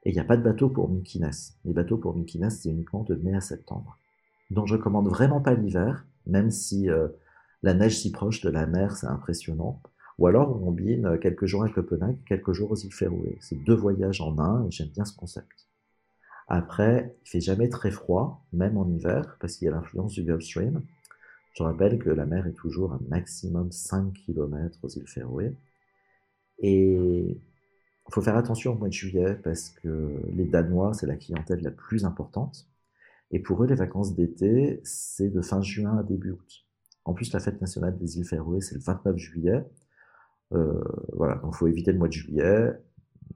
et 0.04 0.10
il 0.10 0.14
n'y 0.14 0.20
a 0.20 0.26
pas 0.26 0.38
de 0.38 0.44
bateau 0.44 0.70
pour 0.70 0.90
Mykines. 0.90 1.32
Les 1.66 1.74
bateaux 1.74 1.98
pour 1.98 2.16
Mykines, 2.16 2.50
c'est 2.50 2.70
uniquement 2.70 3.04
de 3.04 3.16
mai 3.16 3.36
à 3.36 3.42
septembre. 3.42 3.98
Donc 4.52 4.68
je 4.68 4.76
commande 4.76 5.08
vraiment 5.08 5.42
pas 5.42 5.54
l'hiver, 5.54 6.06
même 6.28 6.52
si 6.52 6.90
euh, 6.90 7.08
la 7.62 7.74
neige 7.74 7.98
si 7.98 8.12
proche 8.12 8.42
de 8.42 8.50
la 8.50 8.66
mer, 8.66 8.98
c'est 8.98 9.08
impressionnant. 9.08 9.82
Ou 10.20 10.28
alors 10.28 10.56
on 10.56 10.60
combine 10.60 11.06
euh, 11.06 11.18
quelques 11.18 11.46
jours 11.46 11.64
à 11.64 11.70
Copenhague, 11.70 12.18
quelques 12.26 12.52
jours 12.52 12.72
aux 12.72 12.76
îles 12.76 12.94
Féroé. 12.94 13.38
C'est 13.40 13.64
deux 13.64 13.76
voyages 13.76 14.22
en 14.22 14.38
un 14.38 14.66
et 14.66 14.72
j'aime 14.72 14.90
bien 14.90 15.06
ce 15.06 15.16
concept. 15.16 15.68
Après, 16.48 17.16
il 17.26 17.30
fait 17.30 17.42
jamais 17.42 17.70
très 17.70 17.92
froid, 17.92 18.46
même 18.54 18.78
en 18.78 18.88
hiver, 18.90 19.38
parce 19.40 19.58
qu'il 19.58 19.66
y 19.66 19.70
a 19.70 19.72
l'influence 19.74 20.14
du 20.14 20.24
Gulf 20.24 20.44
Stream. 20.44 20.84
Je 21.54 21.64
rappelle 21.64 22.00
que 22.00 22.10
la 22.10 22.26
mer 22.26 22.48
est 22.48 22.54
toujours 22.54 22.94
un 22.94 23.00
maximum 23.10 23.72
5 23.72 24.14
km 24.14 24.80
aux 24.84 24.90
îles 24.90 25.08
Féroé. 25.08 25.56
Et 26.60 27.38
il 28.08 28.14
faut 28.14 28.22
faire 28.22 28.38
attention 28.38 28.74
au 28.74 28.76
mois 28.76 28.90
de 28.90 28.94
juillet 28.94 29.36
parce 29.44 29.70
que 29.70 30.22
les 30.34 30.46
Danois, 30.46 30.94
c'est 30.94 31.08
la 31.08 31.16
clientèle 31.16 31.62
la 31.62 31.72
plus 31.72 32.06
importante. 32.06 32.68
Et 33.32 33.40
pour 33.40 33.64
eux, 33.64 33.68
les 33.68 33.76
vacances 33.76 34.16
d'été, 34.16 34.82
c'est 34.84 35.30
de 35.30 35.42
fin 35.42 35.62
juin 35.62 35.98
à 35.98 36.04
début 36.04 36.32
août. 36.32 36.66
En 37.06 37.14
plus, 37.14 37.34
la 37.34 37.40
fête 37.40 37.60
nationale 37.62 37.98
des 37.98 38.18
îles 38.18 38.26
Féroé, 38.26 38.62
c'est 38.62 38.76
le 38.76 38.82
29 38.82 39.18
juillet. 39.18 39.64
Euh, 40.54 40.84
voilà, 41.14 41.36
donc 41.36 41.54
il 41.56 41.58
faut 41.58 41.68
éviter 41.68 41.92
le 41.92 41.98
mois 41.98 42.08
de 42.08 42.14
juillet. 42.14 42.72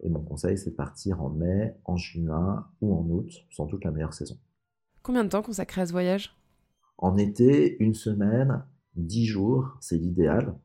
Et 0.04 0.10
mon 0.10 0.22
conseil, 0.22 0.58
c'est 0.58 0.72
de 0.72 0.76
partir 0.76 1.22
en 1.22 1.30
mai, 1.30 1.76
en 1.86 1.98
juin 1.98 2.68
ou 2.82 2.96
en 2.96 3.04
août, 3.10 3.32
sans 3.52 3.66
doute 3.66 3.84
la 3.84 3.92
meilleure 3.92 4.14
saison. 4.14 4.38
Combien 5.04 5.24
de 5.24 5.30
temps 5.30 5.42
consacrer 5.42 5.82
à 5.82 5.86
ce 5.86 5.92
voyage? 5.92 6.36
En 6.98 7.18
été, 7.18 7.82
une 7.82 7.94
semaine, 7.94 8.64
dix 8.96 9.26
jours, 9.26 9.78
c'est 9.80 9.98
l'idéal. 9.98 10.56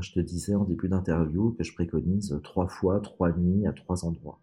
Je 0.00 0.12
te 0.12 0.20
disais 0.20 0.54
en 0.54 0.64
début 0.64 0.88
d'interview 0.88 1.52
que 1.58 1.64
je 1.64 1.74
préconise 1.74 2.38
trois 2.44 2.68
fois, 2.68 3.00
trois 3.00 3.32
nuits 3.36 3.66
à 3.66 3.72
trois 3.72 4.04
endroits. 4.04 4.40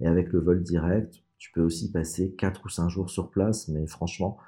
Et 0.00 0.06
avec 0.06 0.32
le 0.32 0.38
vol 0.38 0.62
direct, 0.62 1.22
tu 1.38 1.50
peux 1.52 1.62
aussi 1.62 1.90
passer 1.90 2.34
quatre 2.36 2.64
ou 2.64 2.68
cinq 2.68 2.88
jours 2.88 3.10
sur 3.10 3.30
place, 3.30 3.68
mais 3.68 3.86
franchement, 3.86 4.38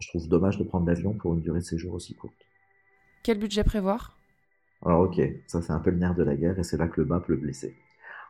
je 0.00 0.08
trouve 0.08 0.28
dommage 0.28 0.58
de 0.58 0.64
prendre 0.64 0.86
l'avion 0.86 1.14
pour 1.14 1.34
une 1.34 1.40
durée 1.40 1.60
de 1.60 1.64
séjour 1.64 1.94
aussi 1.94 2.14
courte. 2.14 2.34
Quel 3.22 3.38
budget 3.38 3.64
prévoir? 3.64 4.16
Alors 4.84 5.02
ok, 5.02 5.20
ça 5.46 5.62
c'est 5.62 5.72
un 5.72 5.80
peu 5.80 5.90
le 5.90 5.98
nerf 5.98 6.14
de 6.14 6.22
la 6.22 6.36
guerre 6.36 6.58
et 6.58 6.64
c'est 6.64 6.76
là 6.76 6.88
que 6.88 7.00
le 7.00 7.06
bas 7.06 7.20
peut 7.20 7.36
blesser. 7.36 7.74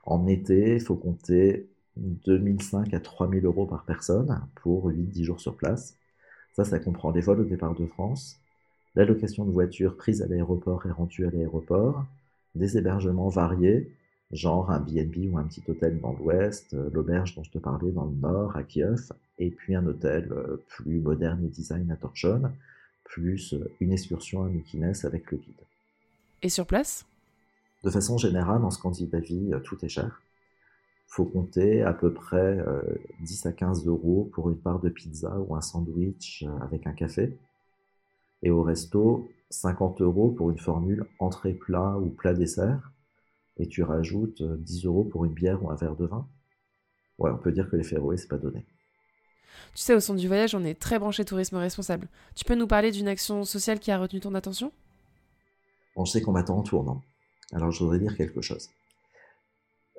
En 0.07 0.27
été, 0.27 0.75
il 0.75 0.81
faut 0.81 0.97
compter 0.97 1.67
2005 1.97 2.93
à 2.93 3.01
3000 3.01 3.45
euros 3.45 3.67
par 3.67 3.85
personne 3.85 4.41
pour 4.57 4.89
8-10 4.89 5.25
jours 5.25 5.41
sur 5.41 5.57
place. 5.57 5.97
Ça, 6.55 6.65
ça 6.65 6.79
comprend 6.79 7.11
les 7.11 7.21
vols 7.21 7.41
au 7.41 7.45
départ 7.45 7.75
de 7.75 7.87
France, 7.87 8.39
la 8.95 9.05
location 9.05 9.45
de 9.45 9.51
voitures 9.51 9.97
prise 9.97 10.23
à 10.23 10.27
l'aéroport 10.29 10.87
et 10.87 10.91
rendue 10.91 11.27
à 11.27 11.31
l'aéroport, 11.31 12.05
des 12.55 12.79
hébergements 12.79 13.29
variés, 13.29 13.91
genre 14.31 14.71
un 14.71 14.79
BNB 14.79 15.33
ou 15.33 15.39
un 15.39 15.45
petit 15.45 15.63
hôtel 15.67 16.01
dans 16.01 16.13
l'ouest, 16.13 16.75
euh, 16.75 16.91
l'auberge 16.93 17.35
dont 17.35 17.43
je 17.43 17.51
te 17.51 17.59
parlais 17.59 17.91
dans 17.91 18.05
le 18.05 18.15
nord, 18.15 18.57
à 18.57 18.63
Kiev, 18.63 19.11
et 19.39 19.51
puis 19.51 19.75
un 19.75 19.85
hôtel 19.87 20.33
euh, 20.33 20.63
plus 20.69 21.01
moderne 21.01 21.45
et 21.45 21.49
design 21.49 21.91
à 21.91 21.97
Torchon, 21.97 22.43
plus 23.05 23.55
euh, 23.55 23.71
une 23.81 23.93
excursion 23.93 24.45
à 24.45 24.49
Mykines 24.49 24.95
avec 25.03 25.31
le 25.33 25.39
guide. 25.39 25.55
Et 26.43 26.49
sur 26.49 26.67
place? 26.67 27.05
De 27.85 27.91
façon 27.91 28.17
générale, 28.17 28.65
en 28.65 28.71
Scandinavie, 28.71 29.53
tout 29.63 29.85
est 29.85 29.89
cher. 29.89 30.23
faut 31.07 31.27
compter 31.27 31.83
à 31.83 31.93
peu 31.93 32.13
près 32.13 32.59
10 33.21 33.47
à 33.47 33.53
15 33.53 33.87
euros 33.87 34.31
pour 34.33 34.49
une 34.49 34.57
part 34.57 34.81
de 34.81 34.89
pizza 34.89 35.39
ou 35.39 35.55
un 35.55 35.61
sandwich 35.61 36.45
avec 36.63 36.87
un 36.87 36.93
café. 36.93 37.39
Et 38.43 38.51
au 38.51 38.63
resto, 38.63 39.31
50 39.51 40.01
euros 40.01 40.31
pour 40.31 40.51
une 40.51 40.59
formule 40.59 41.07
entrée-plat 41.19 41.99
ou 41.99 42.11
plat-dessert. 42.11 42.93
Et 43.57 43.69
tu 43.69 43.83
rajoutes 43.83 44.43
10 44.43 44.85
euh, 44.85 44.89
euros 44.89 45.05
pour 45.05 45.25
une 45.25 45.33
bière 45.33 45.63
ou 45.63 45.71
un 45.71 45.77
verre 45.77 45.97
de 45.97 46.07
vin. 46.07 46.27
Ouais, 47.19 47.31
on 47.31 47.39
peut 47.39 47.53
dire 47.53 47.71
que 47.71 47.77
les 47.77 47.85
Féroé, 47.85 48.17
c'est 48.17 48.29
pas 48.29 48.39
donné. 48.39 48.67
Tu 49.75 49.83
sais, 49.83 49.95
au 49.95 50.01
son 50.01 50.15
du 50.15 50.27
voyage, 50.27 50.55
on 50.55 50.65
est 50.65 50.79
très 50.79 50.99
branché 50.99 51.25
tourisme 51.25 51.57
responsable. 51.57 52.09
Tu 52.35 52.45
peux 52.45 52.57
nous 52.57 52.67
parler 52.67 52.91
d'une 52.91 53.07
action 53.07 53.45
sociale 53.45 53.79
qui 53.79 53.93
a 53.93 53.99
retenu 53.99 54.21
ton 54.21 54.35
attention? 54.35 54.73
On 55.95 56.05
sait 56.05 56.21
qu'on 56.21 56.33
m'attend 56.33 56.59
en 56.59 56.63
tournant. 56.63 57.03
Alors 57.55 57.71
je 57.71 57.79
voudrais 57.79 57.99
dire 57.99 58.17
quelque 58.17 58.41
chose. 58.41 58.69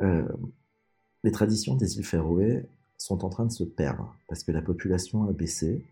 Euh, 0.01 0.27
les 1.23 1.31
traditions 1.31 1.75
des 1.75 1.97
îles 1.97 2.05
Féroé 2.05 2.65
sont 2.97 3.25
en 3.25 3.29
train 3.29 3.45
de 3.45 3.51
se 3.51 3.63
perdre 3.63 4.15
parce 4.27 4.43
que 4.43 4.51
la 4.51 4.61
population 4.61 5.27
a 5.27 5.31
baissé 5.31 5.83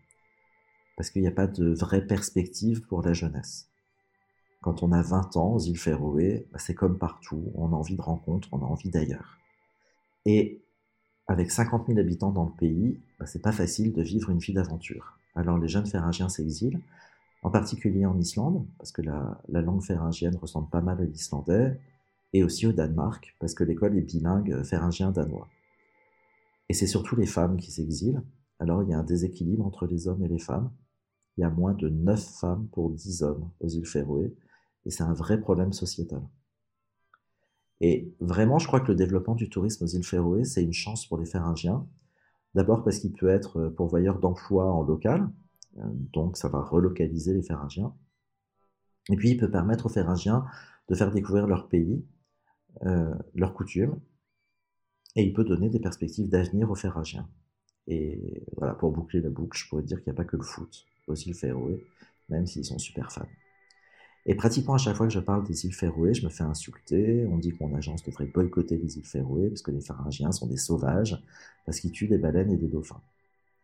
parce 0.96 1.10
qu'il 1.10 1.22
n'y 1.22 1.28
a 1.28 1.32
pas 1.32 1.46
de 1.46 1.72
vraie 1.72 2.06
perspective 2.06 2.82
pour 2.82 3.02
la 3.02 3.12
jeunesse. 3.12 3.68
Quand 4.60 4.82
on 4.82 4.92
a 4.92 5.02
20 5.02 5.36
ans 5.36 5.54
aux 5.54 5.58
îles 5.58 5.78
Féroé, 5.78 6.46
bah, 6.52 6.58
c'est 6.58 6.74
comme 6.74 6.98
partout, 6.98 7.50
on 7.54 7.72
a 7.72 7.76
envie 7.76 7.96
de 7.96 8.02
rencontres, 8.02 8.48
on 8.52 8.62
a 8.62 8.64
envie 8.64 8.90
d'ailleurs. 8.90 9.38
Et 10.24 10.62
avec 11.26 11.50
50 11.50 11.86
000 11.88 11.98
habitants 11.98 12.30
dans 12.30 12.44
le 12.44 12.52
pays, 12.52 13.00
bah, 13.18 13.26
c'est 13.26 13.42
pas 13.42 13.52
facile 13.52 13.92
de 13.92 14.02
vivre 14.02 14.30
une 14.30 14.38
vie 14.38 14.52
d'aventure. 14.52 15.18
Alors 15.34 15.58
les 15.58 15.68
jeunes 15.68 15.86
féringiens 15.86 16.28
s'exilent, 16.28 16.80
en 17.44 17.50
particulier 17.50 18.06
en 18.06 18.18
Islande, 18.18 18.66
parce 18.78 18.90
que 18.90 19.02
la, 19.02 19.40
la 19.48 19.60
langue 19.60 19.82
féringienne 19.82 20.34
ressemble 20.36 20.70
pas 20.70 20.80
mal 20.80 21.00
à 21.00 21.04
l'islandais, 21.04 21.78
et 22.32 22.42
aussi 22.42 22.66
au 22.66 22.72
Danemark, 22.72 23.36
parce 23.38 23.54
que 23.54 23.62
l'école 23.62 23.96
est 23.96 24.02
bilingue 24.02 24.64
féringien-danois. 24.64 25.46
Et 26.68 26.74
c'est 26.74 26.86
surtout 26.86 27.16
les 27.16 27.26
femmes 27.26 27.58
qui 27.58 27.70
s'exilent, 27.70 28.22
alors 28.58 28.82
il 28.82 28.88
y 28.88 28.94
a 28.94 28.98
un 28.98 29.04
déséquilibre 29.04 29.64
entre 29.64 29.86
les 29.86 30.08
hommes 30.08 30.24
et 30.24 30.28
les 30.28 30.38
femmes, 30.38 30.72
il 31.36 31.42
y 31.42 31.44
a 31.44 31.50
moins 31.50 31.74
de 31.74 31.90
9 31.90 32.18
femmes 32.18 32.66
pour 32.72 32.90
10 32.90 33.22
hommes 33.22 33.50
aux 33.60 33.68
îles 33.68 33.86
Féroé, 33.86 34.34
et 34.86 34.90
c'est 34.90 35.02
un 35.02 35.12
vrai 35.12 35.38
problème 35.38 35.74
sociétal. 35.74 36.22
Et 37.82 38.14
vraiment, 38.20 38.58
je 38.58 38.66
crois 38.66 38.80
que 38.80 38.88
le 38.88 38.94
développement 38.94 39.34
du 39.34 39.50
tourisme 39.50 39.84
aux 39.84 39.88
îles 39.88 40.04
Féroé, 40.04 40.44
c'est 40.44 40.62
une 40.62 40.72
chance 40.72 41.06
pour 41.06 41.18
les 41.18 41.26
Féringiens. 41.26 41.86
D'abord 42.54 42.82
parce 42.84 43.00
qu'il 43.00 43.12
peut 43.12 43.28
être 43.28 43.68
pourvoyeur 43.68 44.18
d'emplois 44.18 44.72
en 44.72 44.82
local, 44.82 45.22
euh, 45.22 45.43
donc 45.76 46.36
ça 46.36 46.48
va 46.48 46.60
relocaliser 46.60 47.34
les 47.34 47.42
Féringiens. 47.42 47.94
Et 49.10 49.16
puis 49.16 49.30
il 49.30 49.36
peut 49.36 49.50
permettre 49.50 49.86
aux 49.86 49.90
Féringiens 49.90 50.44
de 50.88 50.94
faire 50.94 51.10
découvrir 51.10 51.46
leur 51.46 51.68
pays, 51.68 52.04
euh, 52.82 53.14
leurs 53.34 53.54
coutumes, 53.54 53.98
et 55.16 55.22
il 55.22 55.32
peut 55.32 55.44
donner 55.44 55.68
des 55.68 55.80
perspectives 55.80 56.28
d'avenir 56.28 56.70
aux 56.70 56.74
Féringiens. 56.74 57.28
Et 57.86 58.44
voilà, 58.56 58.74
pour 58.74 58.92
boucler 58.92 59.20
la 59.20 59.30
boucle, 59.30 59.58
je 59.58 59.68
pourrais 59.68 59.82
dire 59.82 60.02
qu'il 60.02 60.12
n'y 60.12 60.16
a 60.16 60.22
pas 60.22 60.24
que 60.24 60.36
le 60.36 60.42
foot 60.42 60.86
aux 61.06 61.14
îles 61.14 61.34
Féroé, 61.34 61.84
même 62.28 62.46
s'ils 62.46 62.64
sont 62.64 62.78
super 62.78 63.12
fans. 63.12 63.28
Et 64.26 64.34
pratiquement 64.34 64.74
à 64.74 64.78
chaque 64.78 64.96
fois 64.96 65.06
que 65.06 65.12
je 65.12 65.20
parle 65.20 65.46
des 65.46 65.66
îles 65.66 65.74
Féroé, 65.74 66.14
je 66.14 66.24
me 66.24 66.30
fais 66.30 66.44
insulter. 66.44 67.26
On 67.26 67.36
dit 67.36 67.52
que 67.52 67.62
mon 67.62 67.74
agence 67.74 68.02
devrait 68.02 68.26
boycotter 68.26 68.78
les 68.78 68.96
îles 68.96 69.04
Féroé 69.04 69.48
parce 69.48 69.60
que 69.60 69.70
les 69.70 69.82
Pharingiens 69.82 70.32
sont 70.32 70.46
des 70.46 70.56
sauvages, 70.56 71.22
parce 71.66 71.78
qu'ils 71.78 71.92
tuent 71.92 72.08
des 72.08 72.16
baleines 72.16 72.50
et 72.50 72.56
des 72.56 72.68
dauphins. 72.68 73.02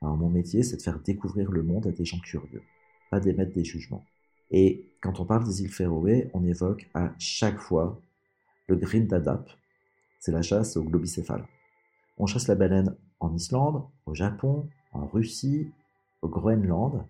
Alors 0.02 0.16
mon 0.16 0.30
métier, 0.30 0.62
c'est 0.62 0.76
de 0.76 0.82
faire 0.82 0.98
découvrir 1.00 1.50
le 1.50 1.62
monde 1.62 1.86
à 1.86 1.92
des 1.92 2.04
gens 2.04 2.20
curieux, 2.20 2.62
pas 3.10 3.20
d'émettre 3.20 3.52
des 3.52 3.64
jugements. 3.64 4.04
Et 4.50 4.86
quand 5.00 5.20
on 5.20 5.24
parle 5.24 5.44
des 5.44 5.62
îles 5.62 5.72
Féroé, 5.72 6.30
on 6.34 6.44
évoque 6.44 6.88
à 6.94 7.12
chaque 7.18 7.58
fois 7.58 8.00
le 8.66 8.76
Grindadap, 8.76 9.50
c'est 10.18 10.32
la 10.32 10.42
chasse 10.42 10.76
au 10.76 10.84
globicéphale. 10.84 11.46
On 12.18 12.26
chasse 12.26 12.48
la 12.48 12.54
baleine 12.54 12.96
en 13.20 13.34
Islande, 13.34 13.84
au 14.06 14.14
Japon, 14.14 14.68
en 14.92 15.06
Russie, 15.06 15.70
au 16.22 16.28
Groenland. 16.28 17.06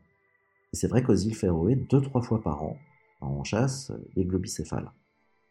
Et 0.72 0.76
c'est 0.76 0.88
vrai 0.88 1.02
qu'aux 1.02 1.14
îles 1.14 1.34
Féroé, 1.34 1.76
deux, 1.76 2.00
trois 2.00 2.22
fois 2.22 2.42
par 2.42 2.62
an, 2.62 2.76
on 3.20 3.44
chasse 3.44 3.92
les 4.16 4.24
globicéphales. 4.24 4.90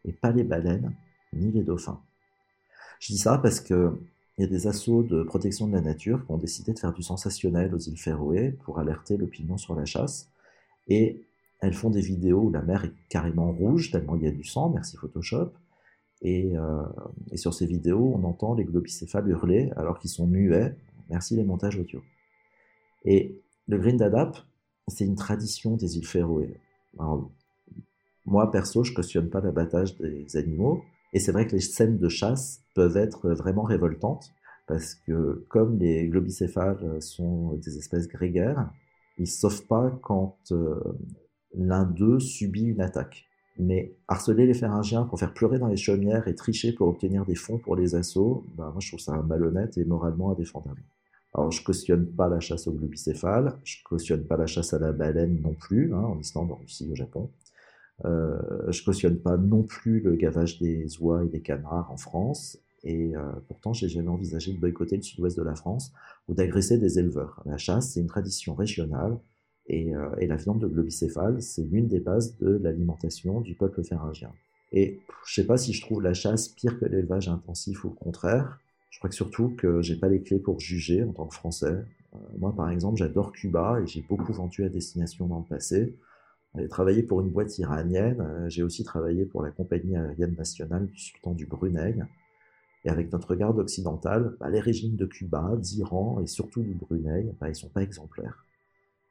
Et 0.04 0.12
pas 0.12 0.32
les 0.32 0.44
baleines, 0.44 0.94
ni 1.32 1.52
les 1.52 1.62
dauphins. 1.62 2.02
Je 3.00 3.12
dis 3.12 3.18
ça 3.18 3.38
parce 3.38 3.60
que 3.60 3.98
il 4.40 4.44
y 4.44 4.46
a 4.46 4.48
des 4.48 4.66
assauts 4.68 5.02
de 5.02 5.22
protection 5.22 5.68
de 5.68 5.74
la 5.74 5.82
nature 5.82 6.24
qui 6.24 6.32
ont 6.32 6.38
décidé 6.38 6.72
de 6.72 6.78
faire 6.78 6.94
du 6.94 7.02
sensationnel 7.02 7.74
aux 7.74 7.78
îles 7.78 7.98
Féroé 7.98 8.52
pour 8.64 8.78
alerter 8.78 9.18
l'opinion 9.18 9.58
sur 9.58 9.74
la 9.74 9.84
chasse. 9.84 10.30
Et 10.88 11.26
elles 11.60 11.74
font 11.74 11.90
des 11.90 12.00
vidéos 12.00 12.44
où 12.44 12.50
la 12.50 12.62
mer 12.62 12.86
est 12.86 12.92
carrément 13.10 13.52
rouge, 13.52 13.90
tellement 13.90 14.16
il 14.16 14.22
y 14.22 14.26
a 14.26 14.30
du 14.30 14.42
sang, 14.42 14.70
merci 14.70 14.96
Photoshop. 14.96 15.52
Et, 16.22 16.56
euh, 16.56 16.82
sur 17.34 17.52
ces 17.52 17.66
vidéos, 17.66 18.14
on 18.16 18.24
entend 18.24 18.54
les 18.54 18.64
globicéphales 18.64 19.28
hurler 19.28 19.72
alors 19.76 19.98
qu'ils 19.98 20.08
sont 20.08 20.26
muets, 20.26 20.74
merci 21.10 21.36
les 21.36 21.44
montages 21.44 21.76
audio. 21.76 22.00
Et 23.04 23.42
le 23.68 23.76
Green 23.76 23.98
Dadap, 23.98 24.38
c'est 24.88 25.04
une 25.04 25.16
tradition 25.16 25.76
des 25.76 25.98
îles 25.98 26.06
Féroé. 26.06 26.58
Moi, 28.24 28.50
perso, 28.50 28.84
je 28.84 28.94
cautionne 28.94 29.28
pas 29.28 29.42
l'abattage 29.42 29.98
des 29.98 30.34
animaux, 30.38 30.82
et 31.12 31.20
c'est 31.20 31.32
vrai 31.32 31.46
que 31.46 31.52
les 31.52 31.60
scènes 31.60 31.98
de 31.98 32.08
chasse 32.08 32.62
peuvent 32.74 32.96
être 32.96 33.30
vraiment 33.30 33.62
révoltantes, 33.62 34.32
parce 34.66 34.94
que 34.94 35.44
comme 35.48 35.78
les 35.78 36.06
globicéphales 36.06 37.02
sont 37.02 37.54
des 37.54 37.76
espèces 37.76 38.06
grégaires, 38.08 38.70
ils 39.18 39.22
ne 39.22 39.26
sauvent 39.26 39.66
pas 39.66 39.90
quand 40.02 40.38
euh, 40.52 40.80
l'un 41.54 41.84
d'eux 41.84 42.20
subit 42.20 42.64
une 42.64 42.80
attaque. 42.80 43.26
Mais 43.58 43.96
harceler 44.08 44.46
les 44.46 44.54
pharyngiens 44.54 45.04
pour 45.04 45.18
faire 45.18 45.34
pleurer 45.34 45.58
dans 45.58 45.66
les 45.66 45.76
chaumières 45.76 46.28
et 46.28 46.34
tricher 46.34 46.72
pour 46.72 46.88
obtenir 46.88 47.26
des 47.26 47.34
fonds 47.34 47.58
pour 47.58 47.76
les 47.76 47.94
assauts, 47.94 48.44
bah, 48.56 48.70
moi 48.72 48.80
je 48.80 48.88
trouve 48.88 49.00
ça 49.00 49.20
malhonnête 49.22 49.76
et 49.76 49.84
moralement 49.84 50.30
indéfendable. 50.30 50.82
Alors 51.34 51.50
je 51.50 51.62
cautionne 51.62 52.06
pas 52.06 52.28
la 52.28 52.40
chasse 52.40 52.66
au 52.66 52.72
globicéphale, 52.72 53.58
je 53.64 53.76
cautionne 53.84 54.24
pas 54.24 54.36
la 54.36 54.46
chasse 54.46 54.72
à 54.72 54.78
la 54.78 54.92
baleine 54.92 55.40
non 55.42 55.54
plus, 55.54 55.92
hein, 55.92 55.98
en 56.00 56.18
Islande, 56.18 56.52
en 56.52 56.56
Russie, 56.56 56.88
au 56.90 56.94
Japon. 56.94 57.30
Euh, 58.04 58.38
je 58.70 58.82
cautionne 58.84 59.18
pas 59.18 59.36
non 59.36 59.62
plus 59.62 60.00
le 60.00 60.16
gavage 60.16 60.58
des 60.58 60.86
oies 61.00 61.24
et 61.24 61.28
des 61.28 61.40
canards 61.40 61.90
en 61.90 61.96
France. 61.96 62.58
Et 62.82 63.14
euh, 63.14 63.20
pourtant, 63.48 63.72
j'ai 63.72 63.88
jamais 63.88 64.08
envisagé 64.08 64.52
de 64.52 64.58
boycotter 64.58 64.96
le 64.96 65.02
sud-ouest 65.02 65.36
de 65.36 65.42
la 65.42 65.54
France 65.54 65.92
ou 66.28 66.34
d'agresser 66.34 66.78
des 66.78 66.98
éleveurs. 66.98 67.42
La 67.44 67.58
chasse, 67.58 67.90
c'est 67.90 68.00
une 68.00 68.06
tradition 68.06 68.54
régionale 68.54 69.18
et, 69.66 69.94
euh, 69.94 70.08
la 70.20 70.36
viande 70.36 70.60
de 70.60 70.66
globicéphale, 70.66 71.40
c'est 71.42 71.62
l'une 71.62 71.86
des 71.86 72.00
bases 72.00 72.36
de 72.38 72.58
l'alimentation 72.62 73.40
du 73.40 73.54
peuple 73.54 73.84
pharyngien. 73.84 74.32
Et 74.72 74.98
je 75.26 75.34
sais 75.34 75.46
pas 75.46 75.56
si 75.56 75.72
je 75.72 75.82
trouve 75.82 76.02
la 76.02 76.14
chasse 76.14 76.48
pire 76.48 76.78
que 76.78 76.86
l'élevage 76.86 77.28
intensif 77.28 77.84
ou 77.84 77.88
au 77.88 77.92
contraire. 77.92 78.58
Je 78.90 78.98
crois 78.98 79.10
que 79.10 79.16
surtout 79.16 79.54
que 79.56 79.82
j'ai 79.82 79.96
pas 79.96 80.08
les 80.08 80.22
clés 80.22 80.38
pour 80.38 80.58
juger 80.58 81.04
en 81.04 81.12
tant 81.12 81.26
que 81.26 81.34
Français. 81.34 81.84
Euh, 82.14 82.18
moi, 82.38 82.54
par 82.54 82.70
exemple, 82.70 82.96
j'adore 82.96 83.32
Cuba 83.32 83.80
et 83.82 83.86
j'ai 83.86 84.02
beaucoup 84.08 84.32
vendu 84.32 84.64
à 84.64 84.68
destination 84.68 85.26
dans 85.26 85.38
le 85.38 85.44
passé. 85.44 85.94
J'ai 86.56 86.68
travaillé 86.68 87.02
pour 87.02 87.20
une 87.20 87.30
boîte 87.30 87.56
iranienne, 87.58 88.20
euh, 88.20 88.48
j'ai 88.48 88.62
aussi 88.62 88.82
travaillé 88.82 89.24
pour 89.24 89.42
la 89.42 89.50
compagnie 89.50 89.96
aérienne 89.96 90.34
nationale 90.34 90.86
du 90.86 90.98
sultan 90.98 91.32
du 91.32 91.46
Brunei. 91.46 91.94
Et 92.84 92.90
avec 92.90 93.12
notre 93.12 93.34
garde 93.34 93.58
occidentale, 93.58 94.36
bah, 94.40 94.50
les 94.50 94.58
régimes 94.58 94.96
de 94.96 95.06
Cuba, 95.06 95.52
d'Iran 95.58 96.20
et 96.20 96.26
surtout 96.26 96.62
du 96.62 96.74
Brunei, 96.74 97.30
bah, 97.40 97.48
ils 97.48 97.54
sont 97.54 97.68
pas 97.68 97.82
exemplaires. 97.82 98.44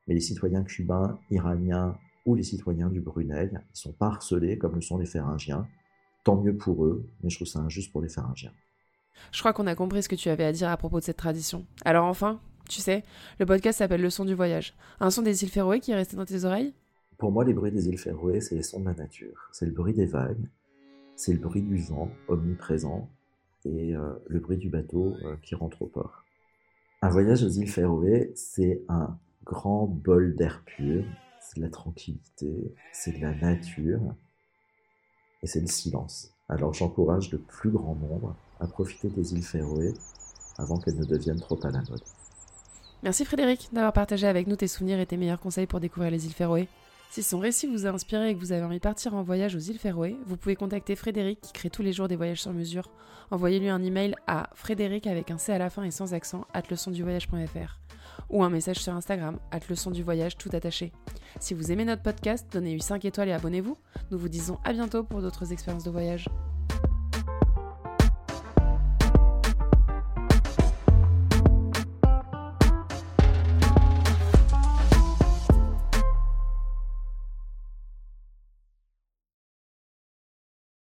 Mais 0.08 0.15
les 0.15 0.21
citoyens 0.21 0.63
cubains, 0.63 1.17
iraniens 1.32 1.97
ou 2.25 2.36
les 2.36 2.43
citoyens 2.43 2.89
du 2.89 2.99
Brunei, 2.99 3.49
ils 3.54 3.60
sont 3.73 3.93
pas 3.93 4.08
harcelés 4.08 4.58
comme 4.58 4.75
le 4.75 4.82
sont 4.82 4.97
les 4.97 5.06
Pharyngiens. 5.06 5.67
Tant 6.25 6.36
mieux 6.36 6.58
pour 6.58 6.84
eux, 6.86 7.06
mais 7.23 7.30
je 7.30 7.38
trouve 7.38 7.47
ça 7.47 7.60
injuste 7.60 7.91
pour 7.91 8.02
les 8.02 8.10
Pharyngiens. 8.10 8.52
Je 9.32 9.39
crois 9.39 9.54
qu'on 9.54 9.67
a 9.67 9.75
compris 9.75 10.04
ce 10.04 10.10
que 10.10 10.15
tu 10.15 10.30
avais 10.30 10.45
à 10.45 10.52
dire 10.52 10.69
à 10.69 10.78
propos 10.78 10.99
de 10.99 11.06
cette 11.06 11.17
tradition. 11.17 11.65
Alors 11.86 12.06
enfin, 12.06 12.41
tu 12.67 12.82
sais, 12.82 13.04
le 13.39 13.45
podcast 13.45 13.80
s'appelle 13.80 14.02
Le 14.02 14.10
son 14.10 14.25
du 14.25 14.34
voyage. 14.34 14.75
Un 14.99 15.10
son 15.10 15.21
des 15.21 15.43
îles 15.43 15.49
Féroé 15.49 15.80
qui 15.80 15.91
est 15.91 15.95
resté 15.95 16.17
dans 16.17 16.25
tes 16.25 16.43
oreilles? 16.43 16.73
Pour 17.20 17.34
moi, 17.34 17.44
les 17.44 17.54
bruits 17.54 17.72
des 17.72 17.90
îles 17.90 17.98
Féroé, 17.98 18.40
c'est 18.40 18.56
les 18.56 18.64
sons 18.64 18.80
de 18.80 18.86
la 18.86 18.94
nature. 18.94 19.50
C'est 19.52 19.66
le 19.66 19.74
bruit 19.74 19.94
des 19.94 20.06
vagues, 20.06 20.48
c'est 21.18 21.34
le 21.34 21.40
bruit 21.40 21.62
du 21.62 21.78
vent 21.78 22.10
omniprésent 22.30 23.10
et 23.66 23.94
euh, 23.94 24.14
le 24.28 24.40
bruit 24.40 24.58
du 24.58 24.70
bateau 24.70 25.18
euh, 25.26 25.36
qui 25.44 25.54
rentre 25.54 25.82
au 25.82 25.88
port. 25.88 26.24
Un 27.02 27.10
voyage 27.10 27.44
aux 27.44 27.50
îles 27.50 27.70
Féroé, 27.70 28.32
c'est 28.36 28.82
un 28.88 29.18
grand 29.44 29.86
bol 29.86 30.34
d'air 30.36 30.64
pur, 30.66 31.04
c'est 31.42 31.58
de 31.58 31.66
la 31.66 31.70
tranquillité, 31.70 32.74
c'est 32.94 33.12
de 33.12 33.22
la 33.22 33.36
nature 33.36 34.16
et 35.44 35.48
c'est 35.48 35.60
le 35.60 35.68
silence. 35.68 36.34
Alors 36.48 36.74
j'encourage 36.74 37.32
le 37.32 37.38
plus 37.38 37.70
grand 37.70 37.96
nombre 37.96 38.38
à 38.62 38.68
profiter 38.68 39.10
des 39.10 39.34
îles 39.34 39.44
Féroé 39.44 39.94
avant 40.58 40.80
qu'elles 40.80 40.98
ne 40.98 41.06
deviennent 41.06 41.42
trop 41.42 41.60
à 41.64 41.70
la 41.70 41.82
mode. 41.90 42.02
Merci 43.04 43.26
Frédéric 43.26 43.70
d'avoir 43.74 43.92
partagé 43.92 44.26
avec 44.26 44.48
nous 44.48 44.56
tes 44.56 44.68
souvenirs 44.68 45.02
et 45.02 45.06
tes 45.06 45.18
meilleurs 45.18 45.40
conseils 45.40 45.68
pour 45.68 45.82
découvrir 45.82 46.12
les 46.12 46.26
îles 46.26 46.34
Féroé. 46.34 46.70
Si 47.10 47.24
son 47.24 47.39
récit 47.39 47.65
vous 47.65 47.88
a 47.88 47.89
inspiré 47.89 48.30
et 48.30 48.36
que 48.36 48.39
vous 48.39 48.52
avez 48.52 48.63
envie 48.63 48.78
de 48.78 48.84
partir 48.84 49.15
en 49.15 49.24
voyage 49.24 49.56
aux 49.56 49.60
îles 49.60 49.80
Féroé, 49.80 50.15
vous 50.28 50.38
pouvez 50.38 50.56
contacter 50.56 50.95
Frédéric 50.95 51.41
qui 51.41 51.52
crée 51.52 51.72
tous 51.72 51.82
les 51.82 51.91
jours 51.91 52.08
des 52.08 52.15
voyages 52.15 52.41
sur 52.41 52.54
mesure. 52.54 52.91
Envoyez-lui 53.32 53.69
un 53.69 53.82
email 53.82 54.13
à 54.28 54.52
frédéric 54.54 55.08
avec 55.08 55.32
un 55.32 55.39
C 55.39 55.52
à 55.52 55.58
la 55.58 55.72
fin 55.72 55.84
et 55.84 55.91
sans 55.91 56.13
accent 56.13 56.45
at 56.54 56.63
leçonduvoyage.fr 56.69 57.80
ou 58.30 58.43
un 58.43 58.50
message 58.52 58.78
sur 58.78 58.93
Instagram 58.93 59.39
at 59.50 59.62
leçon 59.69 59.89
du 59.89 60.04
voyage 60.04 60.38
tout 60.38 60.50
attaché. 60.54 60.91
Si 61.39 61.56
vous 61.56 61.72
aimez 61.72 61.86
notre 61.86 62.04
podcast, 62.04 62.48
donnez-lui 62.52 62.82
5 62.82 63.04
étoiles 63.06 63.30
et 63.30 63.34
abonnez-vous. 63.34 63.78
Nous 64.12 64.19
vous 64.19 64.30
disons 64.30 64.60
à 64.63 64.74
bientôt 64.74 65.04
pour 65.04 65.22
d'autres 65.22 65.52
expériences 65.52 65.86
de 65.86 65.91
voyage. 65.91 66.28